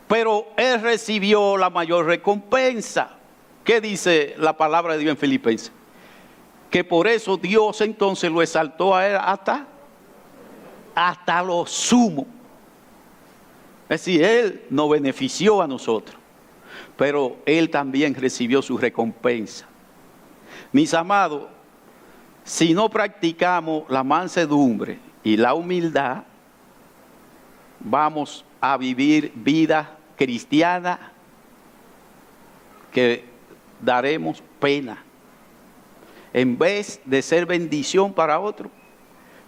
[0.08, 3.18] Pero Él recibió la mayor recompensa.
[3.64, 5.72] ¿Qué dice la palabra de Dios en Filipenses?
[6.70, 9.66] Que por eso Dios entonces lo exaltó a Él hasta,
[10.94, 12.28] hasta lo sumo.
[13.86, 16.16] Es decir, Él nos benefició a nosotros,
[16.96, 19.66] pero Él también recibió su recompensa.
[20.72, 21.46] Mis amados,
[22.50, 26.24] si no practicamos la mansedumbre y la humildad,
[27.80, 31.12] vamos a vivir vida cristiana
[32.92, 33.24] que
[33.80, 35.04] daremos pena.
[36.34, 38.72] En vez de ser bendición para otro,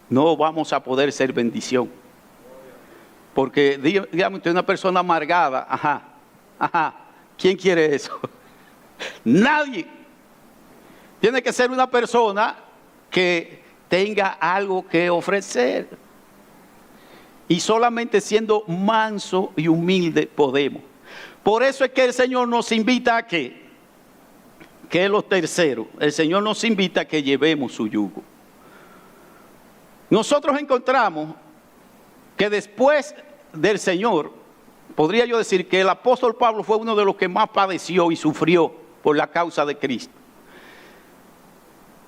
[0.07, 1.89] no vamos a poder ser bendición.
[3.33, 3.79] Porque,
[4.11, 6.03] digamos, usted una persona amargada, ajá,
[6.59, 6.93] ajá,
[7.35, 8.19] ¿quién quiere eso?
[9.23, 9.87] Nadie.
[11.19, 12.69] Tiene que ser una persona
[13.11, 15.89] que tenga algo que ofrecer.
[17.47, 20.81] Y solamente siendo manso y humilde podemos.
[21.43, 23.61] Por eso es que el Señor nos invita a que,
[24.89, 28.23] que es lo tercero, el Señor nos invita a que llevemos su yugo.
[30.09, 31.35] Nosotros encontramos
[32.37, 33.15] que después
[33.53, 34.31] del Señor,
[34.95, 38.15] podría yo decir que el apóstol Pablo fue uno de los que más padeció y
[38.15, 40.20] sufrió por la causa de Cristo.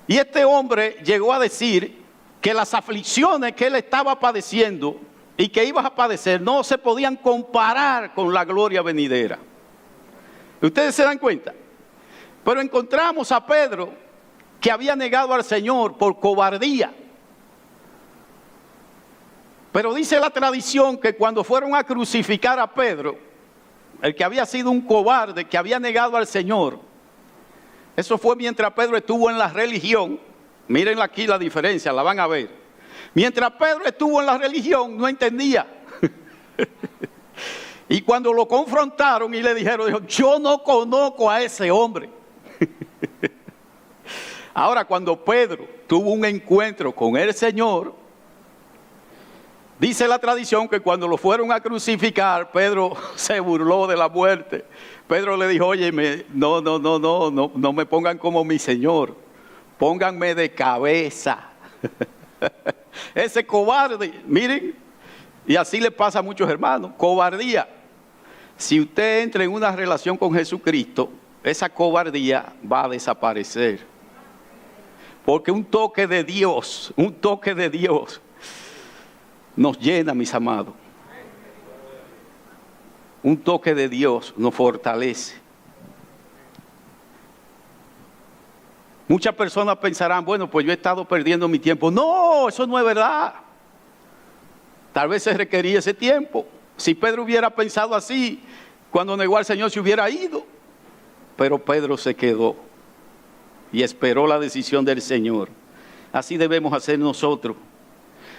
[0.06, 2.02] Y este hombre llegó a decir
[2.40, 5.00] que las aflicciones que él estaba padeciendo
[5.36, 9.38] y que iba a padecer no se podían comparar con la gloria venidera.
[10.60, 11.54] ¿Ustedes se dan cuenta?
[12.44, 13.92] Pero encontramos a Pedro
[14.60, 16.92] que había negado al Señor por cobardía.
[19.72, 23.18] Pero dice la tradición que cuando fueron a crucificar a Pedro,
[24.02, 26.78] el que había sido un cobarde, que había negado al Señor,
[27.96, 30.18] eso fue mientras Pedro estuvo en la religión.
[30.66, 32.50] Miren aquí la diferencia, la van a ver.
[33.14, 35.66] Mientras Pedro estuvo en la religión, no entendía.
[37.88, 42.10] y cuando lo confrontaron y le dijeron, dijo, yo no conozco a ese hombre.
[44.54, 47.94] Ahora, cuando Pedro tuvo un encuentro con el Señor,
[49.78, 54.64] dice la tradición que cuando lo fueron a crucificar, Pedro se burló de la muerte
[55.08, 55.92] Pedro le dijo, oye,
[56.32, 59.14] no, no, no, no, no, no me pongan como mi Señor,
[59.78, 61.50] pónganme de cabeza.
[63.14, 64.74] Ese cobarde, miren,
[65.46, 67.68] y así le pasa a muchos hermanos, cobardía.
[68.56, 71.10] Si usted entra en una relación con Jesucristo,
[71.42, 73.80] esa cobardía va a desaparecer.
[75.24, 78.22] Porque un toque de Dios, un toque de Dios
[79.56, 80.74] nos llena, mis amados
[83.24, 85.34] un toque de Dios nos fortalece.
[89.08, 91.90] Muchas personas pensarán, bueno, pues yo he estado perdiendo mi tiempo.
[91.90, 93.34] No, eso no es verdad.
[94.92, 96.46] Tal vez se requería ese tiempo.
[96.76, 98.42] Si Pedro hubiera pensado así,
[98.90, 100.44] cuando negó al Señor se hubiera ido.
[101.36, 102.56] Pero Pedro se quedó
[103.72, 105.48] y esperó la decisión del Señor.
[106.12, 107.56] Así debemos hacer nosotros.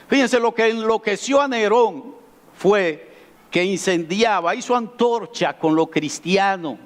[0.07, 2.15] Fíjense, lo que enloqueció a Nerón
[2.55, 3.14] fue
[3.55, 6.77] que incendiaba, hizo antorcha con lo cristiano.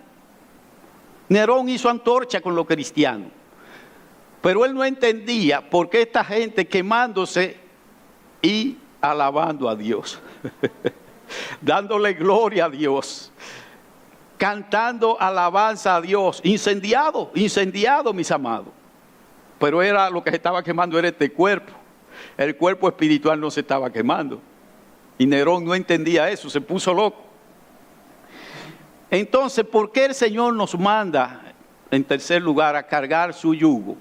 [1.28, 3.32] Nerón hizo antorcha con lo cristiano.
[4.39, 7.57] Pero él no entendía por qué esta gente quemándose
[8.43, 10.20] y alabando a Dios,
[11.59, 13.32] dándole gloria a Dios,
[14.38, 18.70] cantando alabanza a Dios, incendiado, incendiado, mis amados.
[19.57, 21.74] Pero era lo que se estaba quemando era este cuerpo.
[22.38, 24.39] el cuerpo espiritual no se estaba quemando.
[25.20, 27.22] Y Nerón no entendía eso, se puso loco.
[29.11, 31.53] Entonces, ¿por qué el Señor nos manda,
[31.91, 33.97] en tercer lugar, a cargar su yugo?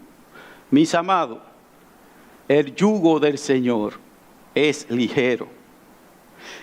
[0.70, 1.40] Mis amados,
[2.46, 3.94] el yugo del Señor
[4.54, 5.48] es ligero.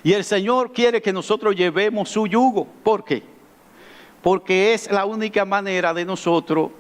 [0.04, 2.66] Y el Señor quiere que nosotros llevemos su yugo.
[2.82, 3.24] ¿Por qué?
[4.22, 6.72] Porque es la única manera de nosotros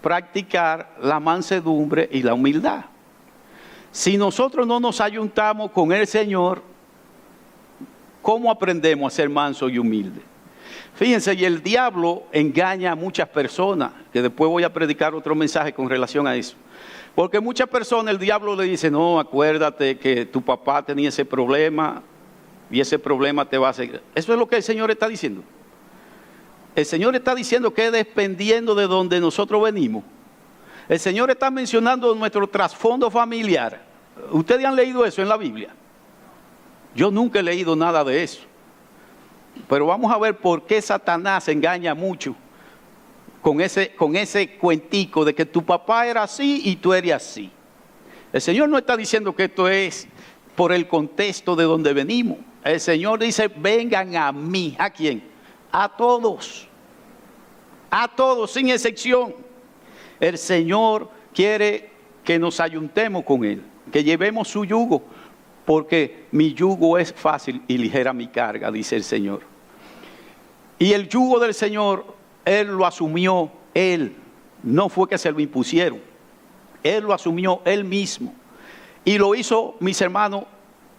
[0.00, 2.86] practicar la mansedumbre y la humildad.
[3.92, 6.62] Si nosotros no nos ayuntamos con el Señor,
[8.26, 10.20] ¿cómo aprendemos a ser manso y humilde?
[10.96, 15.72] Fíjense, y el diablo engaña a muchas personas, que después voy a predicar otro mensaje
[15.72, 16.56] con relación a eso.
[17.14, 22.02] Porque muchas personas el diablo le dice, no, acuérdate que tu papá tenía ese problema
[22.68, 24.02] y ese problema te va a seguir.
[24.12, 25.44] Eso es lo que el Señor está diciendo.
[26.74, 30.02] El Señor está diciendo que dependiendo de donde nosotros venimos.
[30.88, 33.84] El Señor está mencionando nuestro trasfondo familiar.
[34.32, 35.72] ¿Ustedes han leído eso en la Biblia?
[36.96, 38.40] Yo nunca he leído nada de eso.
[39.68, 42.34] Pero vamos a ver por qué Satanás engaña mucho
[43.42, 47.50] con ese, con ese cuentico de que tu papá era así y tú eres así.
[48.32, 50.08] El Señor no está diciendo que esto es
[50.56, 52.38] por el contexto de donde venimos.
[52.64, 54.74] El Señor dice, vengan a mí.
[54.78, 55.22] ¿A quién?
[55.70, 56.66] A todos.
[57.90, 59.34] A todos, sin excepción.
[60.18, 61.90] El Señor quiere
[62.24, 65.02] que nos ayuntemos con Él, que llevemos su yugo
[65.66, 69.42] porque mi yugo es fácil y ligera mi carga, dice el Señor.
[70.78, 72.06] Y el yugo del Señor,
[72.44, 74.16] Él lo asumió Él,
[74.62, 76.00] no fue que se lo impusieron,
[76.82, 78.32] Él lo asumió Él mismo.
[79.04, 80.44] Y lo hizo, mis hermanos,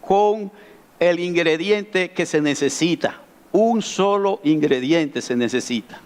[0.01, 0.51] con
[0.99, 3.21] el ingrediente que se necesita.
[3.53, 6.01] Un solo ingrediente se necesita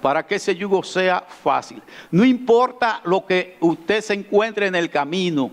[0.00, 1.82] para que ese yugo sea fácil.
[2.12, 5.50] No importa lo que usted se encuentre en el camino,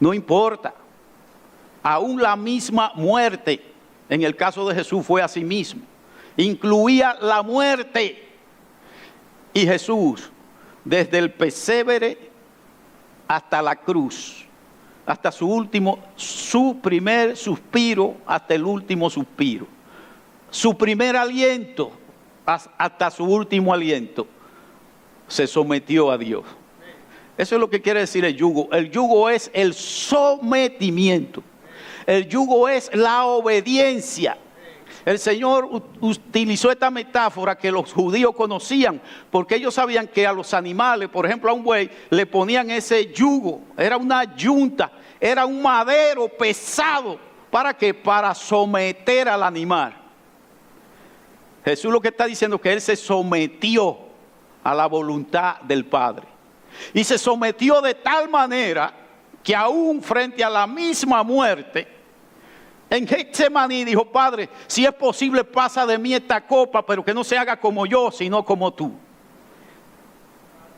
[0.00, 0.74] no importa
[1.82, 3.62] aún la misma muerte,
[4.08, 5.82] en el caso de Jesús fue así mismo,
[6.36, 8.26] incluía la muerte.
[9.52, 10.30] Y Jesús,
[10.84, 12.30] desde el pesebre
[13.26, 14.46] hasta la cruz,
[15.06, 19.66] hasta su último, su primer suspiro, hasta el último suspiro,
[20.50, 21.92] su primer aliento,
[22.44, 24.26] hasta su último aliento,
[25.26, 26.44] se sometió a Dios.
[27.36, 28.68] Eso es lo que quiere decir el yugo.
[28.72, 31.42] El yugo es el sometimiento.
[32.08, 34.38] El yugo es la obediencia.
[35.04, 35.68] El Señor
[36.00, 38.98] utilizó esta metáfora que los judíos conocían,
[39.30, 43.12] porque ellos sabían que a los animales, por ejemplo a un buey, le ponían ese
[43.12, 44.90] yugo, era una yunta,
[45.20, 47.18] era un madero pesado.
[47.50, 47.92] ¿Para qué?
[47.92, 49.94] Para someter al animal.
[51.62, 53.98] Jesús lo que está diciendo es que Él se sometió
[54.64, 56.26] a la voluntad del Padre.
[56.94, 58.94] Y se sometió de tal manera
[59.42, 61.97] que aún frente a la misma muerte,
[62.90, 67.22] en Getsemaní dijo, Padre, si es posible pasa de mí esta copa, pero que no
[67.22, 68.92] se haga como yo, sino como tú.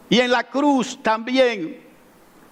[0.09, 1.87] Y en la cruz también,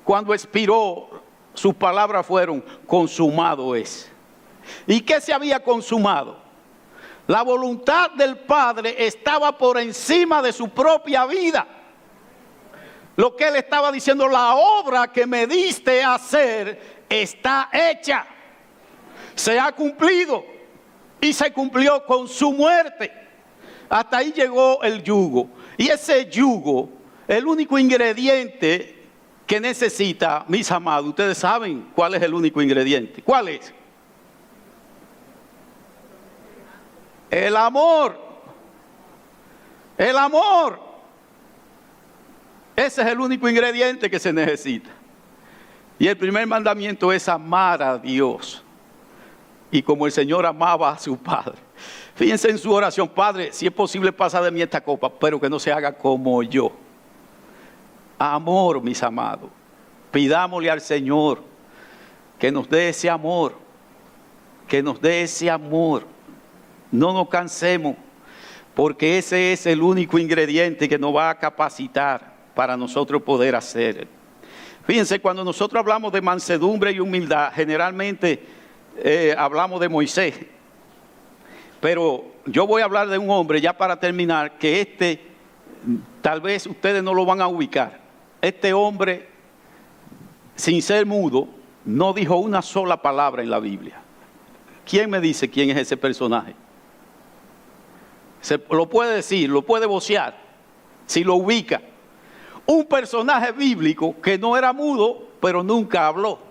[0.04, 1.22] cuando expiró,
[1.54, 4.08] sus palabras fueron, consumado es.
[4.86, 6.38] ¿Y qué se había consumado?
[7.26, 11.66] La voluntad del Padre estaba por encima de su propia vida.
[13.16, 18.24] Lo que él estaba diciendo, la obra que me diste hacer está hecha
[19.38, 20.44] se ha cumplido
[21.20, 23.12] y se cumplió con su muerte.
[23.88, 25.48] Hasta ahí llegó el yugo.
[25.76, 26.90] Y ese yugo,
[27.28, 29.06] el único ingrediente
[29.46, 33.22] que necesita, mis amados, ustedes saben cuál es el único ingrediente.
[33.22, 33.72] ¿Cuál es?
[37.30, 38.18] El amor.
[39.96, 40.80] El amor.
[42.74, 44.90] Ese es el único ingrediente que se necesita.
[45.96, 48.64] Y el primer mandamiento es amar a Dios
[49.70, 51.56] y como el Señor amaba a su Padre.
[52.14, 55.48] Fíjense en su oración, Padre, si es posible pasa de mí esta copa, pero que
[55.48, 56.72] no se haga como yo.
[58.18, 59.50] Amor, mis amados.
[60.10, 61.42] Pidámosle al Señor
[62.38, 63.54] que nos dé ese amor,
[64.66, 66.06] que nos dé ese amor.
[66.90, 67.96] No nos cansemos,
[68.74, 74.08] porque ese es el único ingrediente que nos va a capacitar para nosotros poder hacer.
[74.84, 78.42] Fíjense, cuando nosotros hablamos de mansedumbre y humildad, generalmente
[79.04, 80.34] eh, hablamos de Moisés,
[81.80, 85.20] pero yo voy a hablar de un hombre ya para terminar, que este,
[86.20, 88.00] tal vez ustedes no lo van a ubicar.
[88.40, 89.28] Este hombre,
[90.56, 91.48] sin ser mudo,
[91.84, 94.00] no dijo una sola palabra en la Biblia.
[94.84, 96.54] ¿Quién me dice quién es ese personaje?
[98.40, 100.36] Se lo puede decir, lo puede vocear,
[101.06, 101.82] si lo ubica.
[102.66, 106.47] un personaje bíblico que no era mudo, pero nunca habló.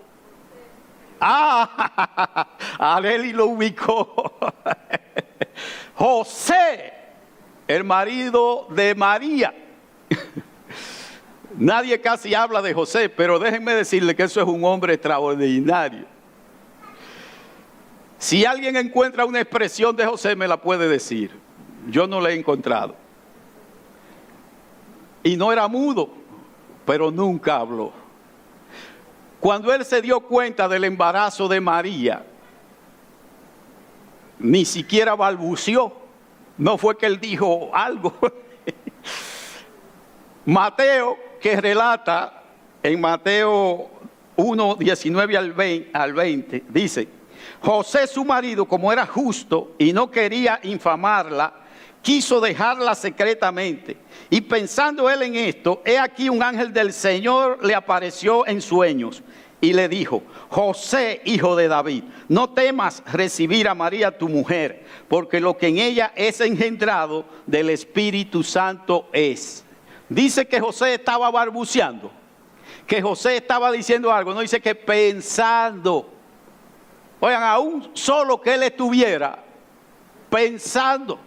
[1.20, 2.48] Ah,
[2.78, 4.38] Areli lo ubicó.
[5.94, 6.92] José,
[7.66, 9.54] el marido de María.
[11.56, 16.06] Nadie casi habla de José, pero déjenme decirle que eso es un hombre extraordinario.
[18.18, 21.32] Si alguien encuentra una expresión de José, me la puede decir.
[21.88, 22.94] Yo no la he encontrado.
[25.22, 26.10] Y no era mudo,
[26.84, 27.92] pero nunca habló.
[29.40, 32.24] Cuando él se dio cuenta del embarazo de María,
[34.38, 35.92] ni siquiera balbuceó.
[36.56, 38.14] No fue que él dijo algo.
[40.44, 42.42] Mateo, que relata
[42.82, 43.90] en Mateo
[44.36, 47.08] 1, 19 al 20, al 20, dice,
[47.60, 51.52] José su marido, como era justo y no quería infamarla,
[52.02, 53.96] quiso dejarla secretamente.
[54.30, 59.22] Y pensando él en esto, he aquí un ángel del Señor le apareció en sueños
[59.60, 65.40] y le dijo, José, hijo de David, no temas recibir a María tu mujer, porque
[65.40, 69.64] lo que en ella es engendrado del Espíritu Santo es.
[70.08, 72.10] Dice que José estaba barbuceando,
[72.86, 76.14] que José estaba diciendo algo, no dice que pensando.
[77.20, 79.44] Oigan, aún solo que él estuviera
[80.30, 81.18] pensando,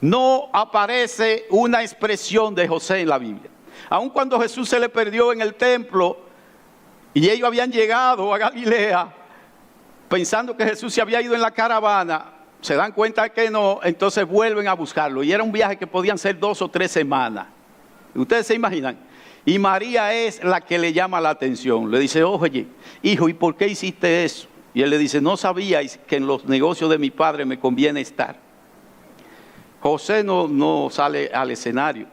[0.00, 3.50] no aparece una expresión de José en la Biblia.
[3.90, 6.18] Aun cuando Jesús se le perdió en el templo,
[7.14, 9.14] y ellos habían llegado a Galilea
[10.08, 12.32] pensando que Jesús se había ido en la caravana.
[12.60, 15.22] Se dan cuenta que no, entonces vuelven a buscarlo.
[15.22, 17.46] Y era un viaje que podían ser dos o tres semanas.
[18.14, 18.98] Ustedes se imaginan.
[19.44, 21.90] Y María es la que le llama la atención.
[21.90, 22.66] Le dice, oye,
[23.02, 24.48] hijo, ¿y por qué hiciste eso?
[24.74, 28.00] Y él le dice, no sabíais que en los negocios de mi padre me conviene
[28.00, 28.47] estar.
[29.80, 32.06] José no, no sale al escenario.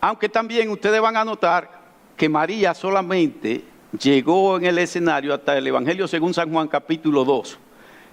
[0.00, 1.70] Aunque también ustedes van a notar
[2.16, 3.64] que María solamente
[3.98, 7.58] llegó en el escenario hasta el Evangelio según San Juan capítulo 2,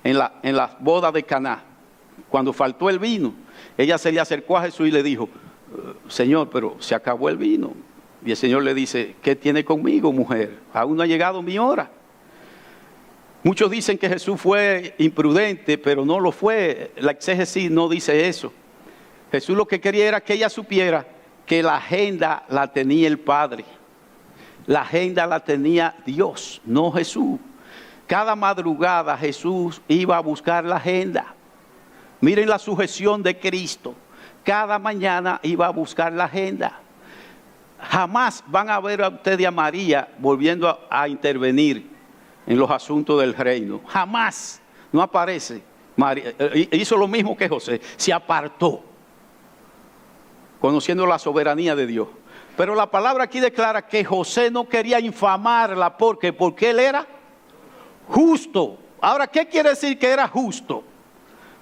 [0.03, 1.63] en la, en la boda de Caná.
[2.29, 3.33] Cuando faltó el vino,
[3.77, 5.27] ella se le acercó a Jesús y le dijo,
[6.07, 7.73] Señor, pero se acabó el vino.
[8.23, 10.59] Y el Señor le dice, ¿qué tiene conmigo, mujer?
[10.73, 11.89] Aún no ha llegado mi hora.
[13.43, 16.91] Muchos dicen que Jesús fue imprudente, pero no lo fue.
[16.97, 18.53] La exégesis no dice eso.
[19.31, 21.07] Jesús lo que quería era que ella supiera
[21.45, 23.65] que la agenda la tenía el Padre.
[24.67, 27.39] La agenda la tenía Dios, no Jesús.
[28.05, 31.33] Cada madrugada Jesús iba a buscar la agenda.
[32.19, 33.95] Miren la sujeción de Cristo.
[34.43, 36.79] Cada mañana iba a buscar la agenda.
[37.79, 41.90] Jamás van a ver a usted y a María volviendo a intervenir
[42.51, 43.79] en los asuntos del reino.
[43.87, 44.61] Jamás.
[44.91, 45.63] No aparece.
[45.95, 47.79] María, eh, hizo lo mismo que José.
[47.95, 48.83] Se apartó.
[50.59, 52.09] Conociendo la soberanía de Dios.
[52.57, 57.07] Pero la palabra aquí declara que José no quería infamarla porque porque él era
[58.09, 58.77] justo.
[58.99, 60.83] Ahora, ¿qué quiere decir que era justo?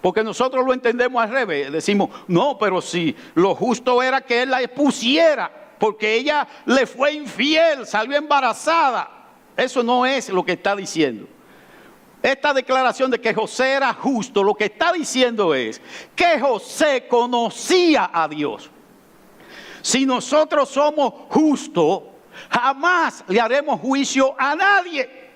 [0.02, 1.72] Porque nosotros lo entendemos al revés.
[1.72, 7.14] Decimos, no, pero si lo justo era que él la expusiera, porque ella le fue
[7.14, 9.18] infiel, salió embarazada.
[9.60, 11.28] Eso no es lo que está diciendo.
[12.22, 15.82] Esta declaración de que José era justo, lo que está diciendo es
[16.16, 18.70] que José conocía a Dios.
[19.82, 22.03] Si nosotros somos justos,
[22.49, 25.30] jamás le haremos juicio a nadie.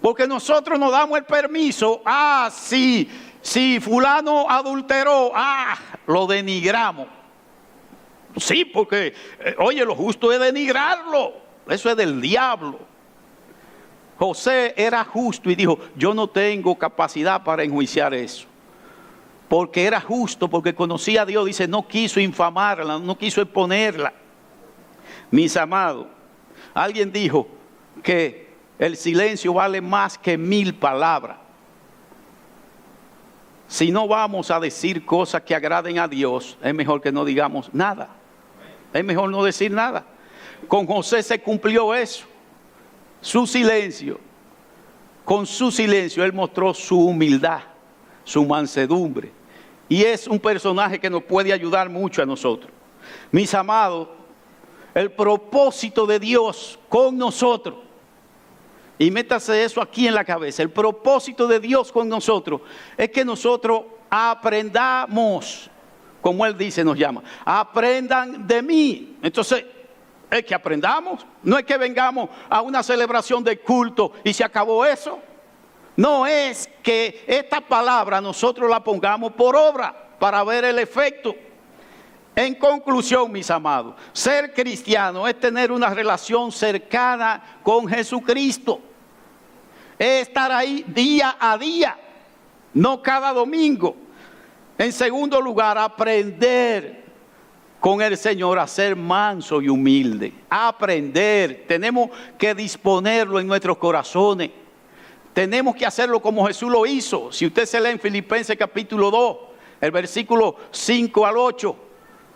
[0.00, 3.10] Porque nosotros nos damos el permiso, ah, sí,
[3.40, 5.76] si fulano adulteró, ah,
[6.06, 7.08] lo denigramos.
[8.36, 11.47] Sí, porque, eh, oye, lo justo es denigrarlo.
[11.68, 12.78] Eso es del diablo.
[14.18, 18.48] José era justo y dijo, yo no tengo capacidad para enjuiciar eso
[19.48, 24.12] porque era justo, porque conocía a Dios, dice, no quiso infamarla, no quiso exponerla.
[25.30, 26.06] Mis amados,
[26.74, 27.48] alguien dijo
[28.02, 28.48] que
[28.78, 31.38] el silencio vale más que mil palabras.
[33.66, 37.72] Si no vamos a decir cosas que agraden a Dios, es mejor que no digamos
[37.72, 38.08] nada.
[38.92, 40.04] Es mejor no decir nada.
[40.68, 42.26] Con José se cumplió eso.
[43.20, 44.20] Su silencio.
[45.24, 47.60] Con su silencio él mostró su humildad,
[48.24, 49.30] su mansedumbre,
[49.86, 52.72] y es un personaje que nos puede ayudar mucho a nosotros.
[53.30, 54.08] Mis amados,
[54.94, 57.76] el propósito de Dios con nosotros,
[58.98, 62.62] y métase eso aquí en la cabeza, el propósito de Dios con nosotros
[62.96, 65.70] es que nosotros aprendamos,
[66.22, 69.16] como Él dice, nos llama, aprendan de mí.
[69.20, 69.62] Entonces,
[70.30, 74.84] es que aprendamos, no es que vengamos a una celebración de culto y se acabó
[74.84, 75.20] eso.
[75.96, 81.34] No es que esta palabra nosotros la pongamos por obra para ver el efecto.
[82.36, 88.80] En conclusión, mis amados, ser cristiano es tener una relación cercana con Jesucristo.
[89.98, 91.98] Es estar ahí día a día,
[92.74, 93.96] no cada domingo.
[94.76, 97.07] En segundo lugar, aprender
[97.80, 100.32] con el Señor a ser manso y humilde.
[100.48, 101.64] Aprender.
[101.68, 104.50] Tenemos que disponerlo en nuestros corazones.
[105.32, 107.30] Tenemos que hacerlo como Jesús lo hizo.
[107.32, 109.36] Si usted se lee en Filipenses capítulo 2,
[109.80, 111.76] el versículo 5 al 8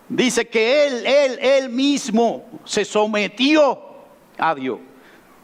[0.09, 3.81] Dice que él, él, él mismo se sometió
[4.37, 4.79] a Dios.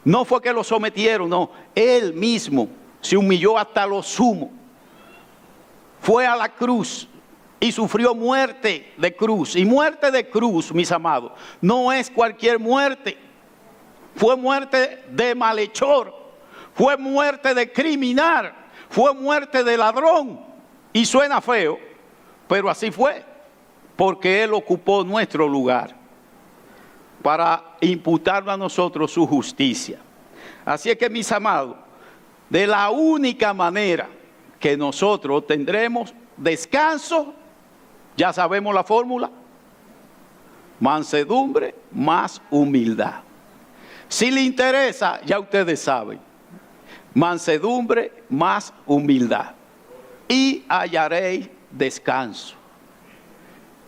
[0.03, 1.49] No fue que lo sometieron, no.
[1.73, 2.67] Él mismo
[3.01, 4.51] se humilló hasta lo sumo.
[5.99, 7.07] Fue a la cruz
[7.59, 9.55] y sufrió muerte de cruz.
[9.55, 13.17] Y muerte de cruz, mis amados, no es cualquier muerte.
[14.15, 16.13] Fue muerte de malhechor.
[16.73, 18.53] Fue muerte de criminal.
[18.89, 20.39] Fue muerte de ladrón.
[20.93, 21.77] Y suena feo,
[22.47, 23.23] pero así fue
[23.99, 25.93] porque Él ocupó nuestro lugar
[27.21, 29.99] para imputar a nosotros su justicia.
[30.63, 31.75] Así es que, mis amados,
[32.49, 34.07] de la única manera
[34.57, 37.33] que nosotros tendremos descanso,
[38.19, 39.31] ya sabemos la fórmula,
[40.79, 43.21] mansedumbre más humildad.
[44.09, 46.19] Si le interesa, ya ustedes saben,
[47.13, 49.51] mansedumbre más humildad.
[50.27, 52.59] Y hallaréis descanso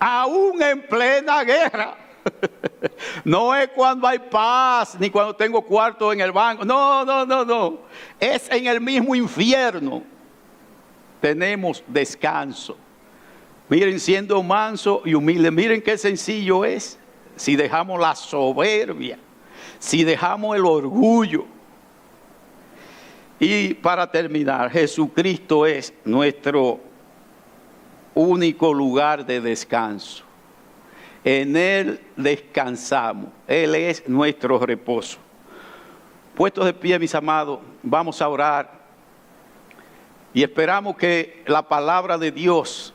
[0.01, 1.95] aún en plena guerra.
[3.23, 6.65] No es cuando hay paz, ni cuando tengo cuarto en el banco.
[6.65, 7.79] No, no, no, no.
[8.19, 10.03] Es en el mismo infierno.
[11.19, 12.77] Tenemos descanso.
[13.71, 16.99] Miren, siendo manso y humilde, miren qué sencillo es.
[17.37, 19.17] Si dejamos la soberbia,
[19.79, 21.45] si dejamos el orgullo.
[23.39, 26.81] Y para terminar, Jesucristo es nuestro
[28.13, 30.25] único lugar de descanso.
[31.23, 33.29] En Él descansamos.
[33.47, 35.17] Él es nuestro reposo.
[36.35, 38.81] Puestos de pie, mis amados, vamos a orar
[40.33, 42.93] y esperamos que la palabra de Dios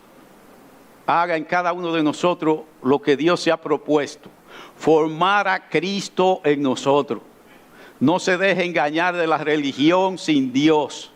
[1.06, 4.28] haga en cada uno de nosotros lo que Dios se ha propuesto.
[4.76, 7.22] Formar a Cristo en nosotros.
[8.00, 11.12] No se deje engañar de la religión sin Dios.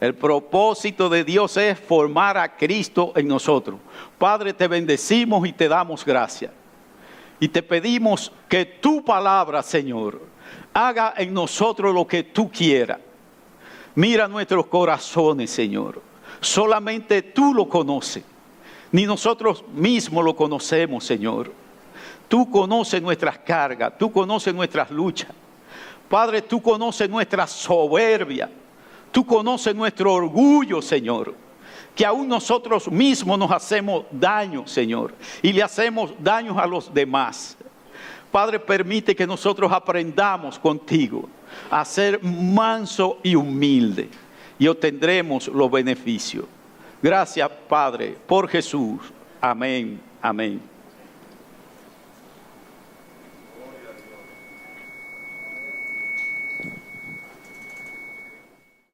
[0.00, 3.78] El propósito de Dios es formar a Cristo en nosotros.
[4.18, 6.50] Padre, te bendecimos y te damos gracias.
[7.38, 10.22] Y te pedimos que tu palabra, Señor,
[10.72, 12.98] haga en nosotros lo que tú quieras.
[13.94, 16.02] Mira nuestros corazones, Señor.
[16.40, 18.24] Solamente tú lo conoces.
[18.92, 21.52] Ni nosotros mismos lo conocemos, Señor.
[22.28, 25.30] Tú conoces nuestras cargas, tú conoces nuestras luchas.
[26.08, 28.50] Padre, tú conoces nuestra soberbia.
[29.12, 31.34] Tú conoces nuestro orgullo, Señor.
[31.94, 35.14] Que aún nosotros mismos nos hacemos daño, Señor.
[35.42, 37.56] Y le hacemos daños a los demás.
[38.30, 41.28] Padre, permite que nosotros aprendamos contigo
[41.70, 44.08] a ser manso y humilde.
[44.58, 46.44] Y obtendremos los beneficios.
[47.02, 49.00] Gracias, Padre, por Jesús.
[49.40, 50.00] Amén.
[50.20, 50.60] Amén.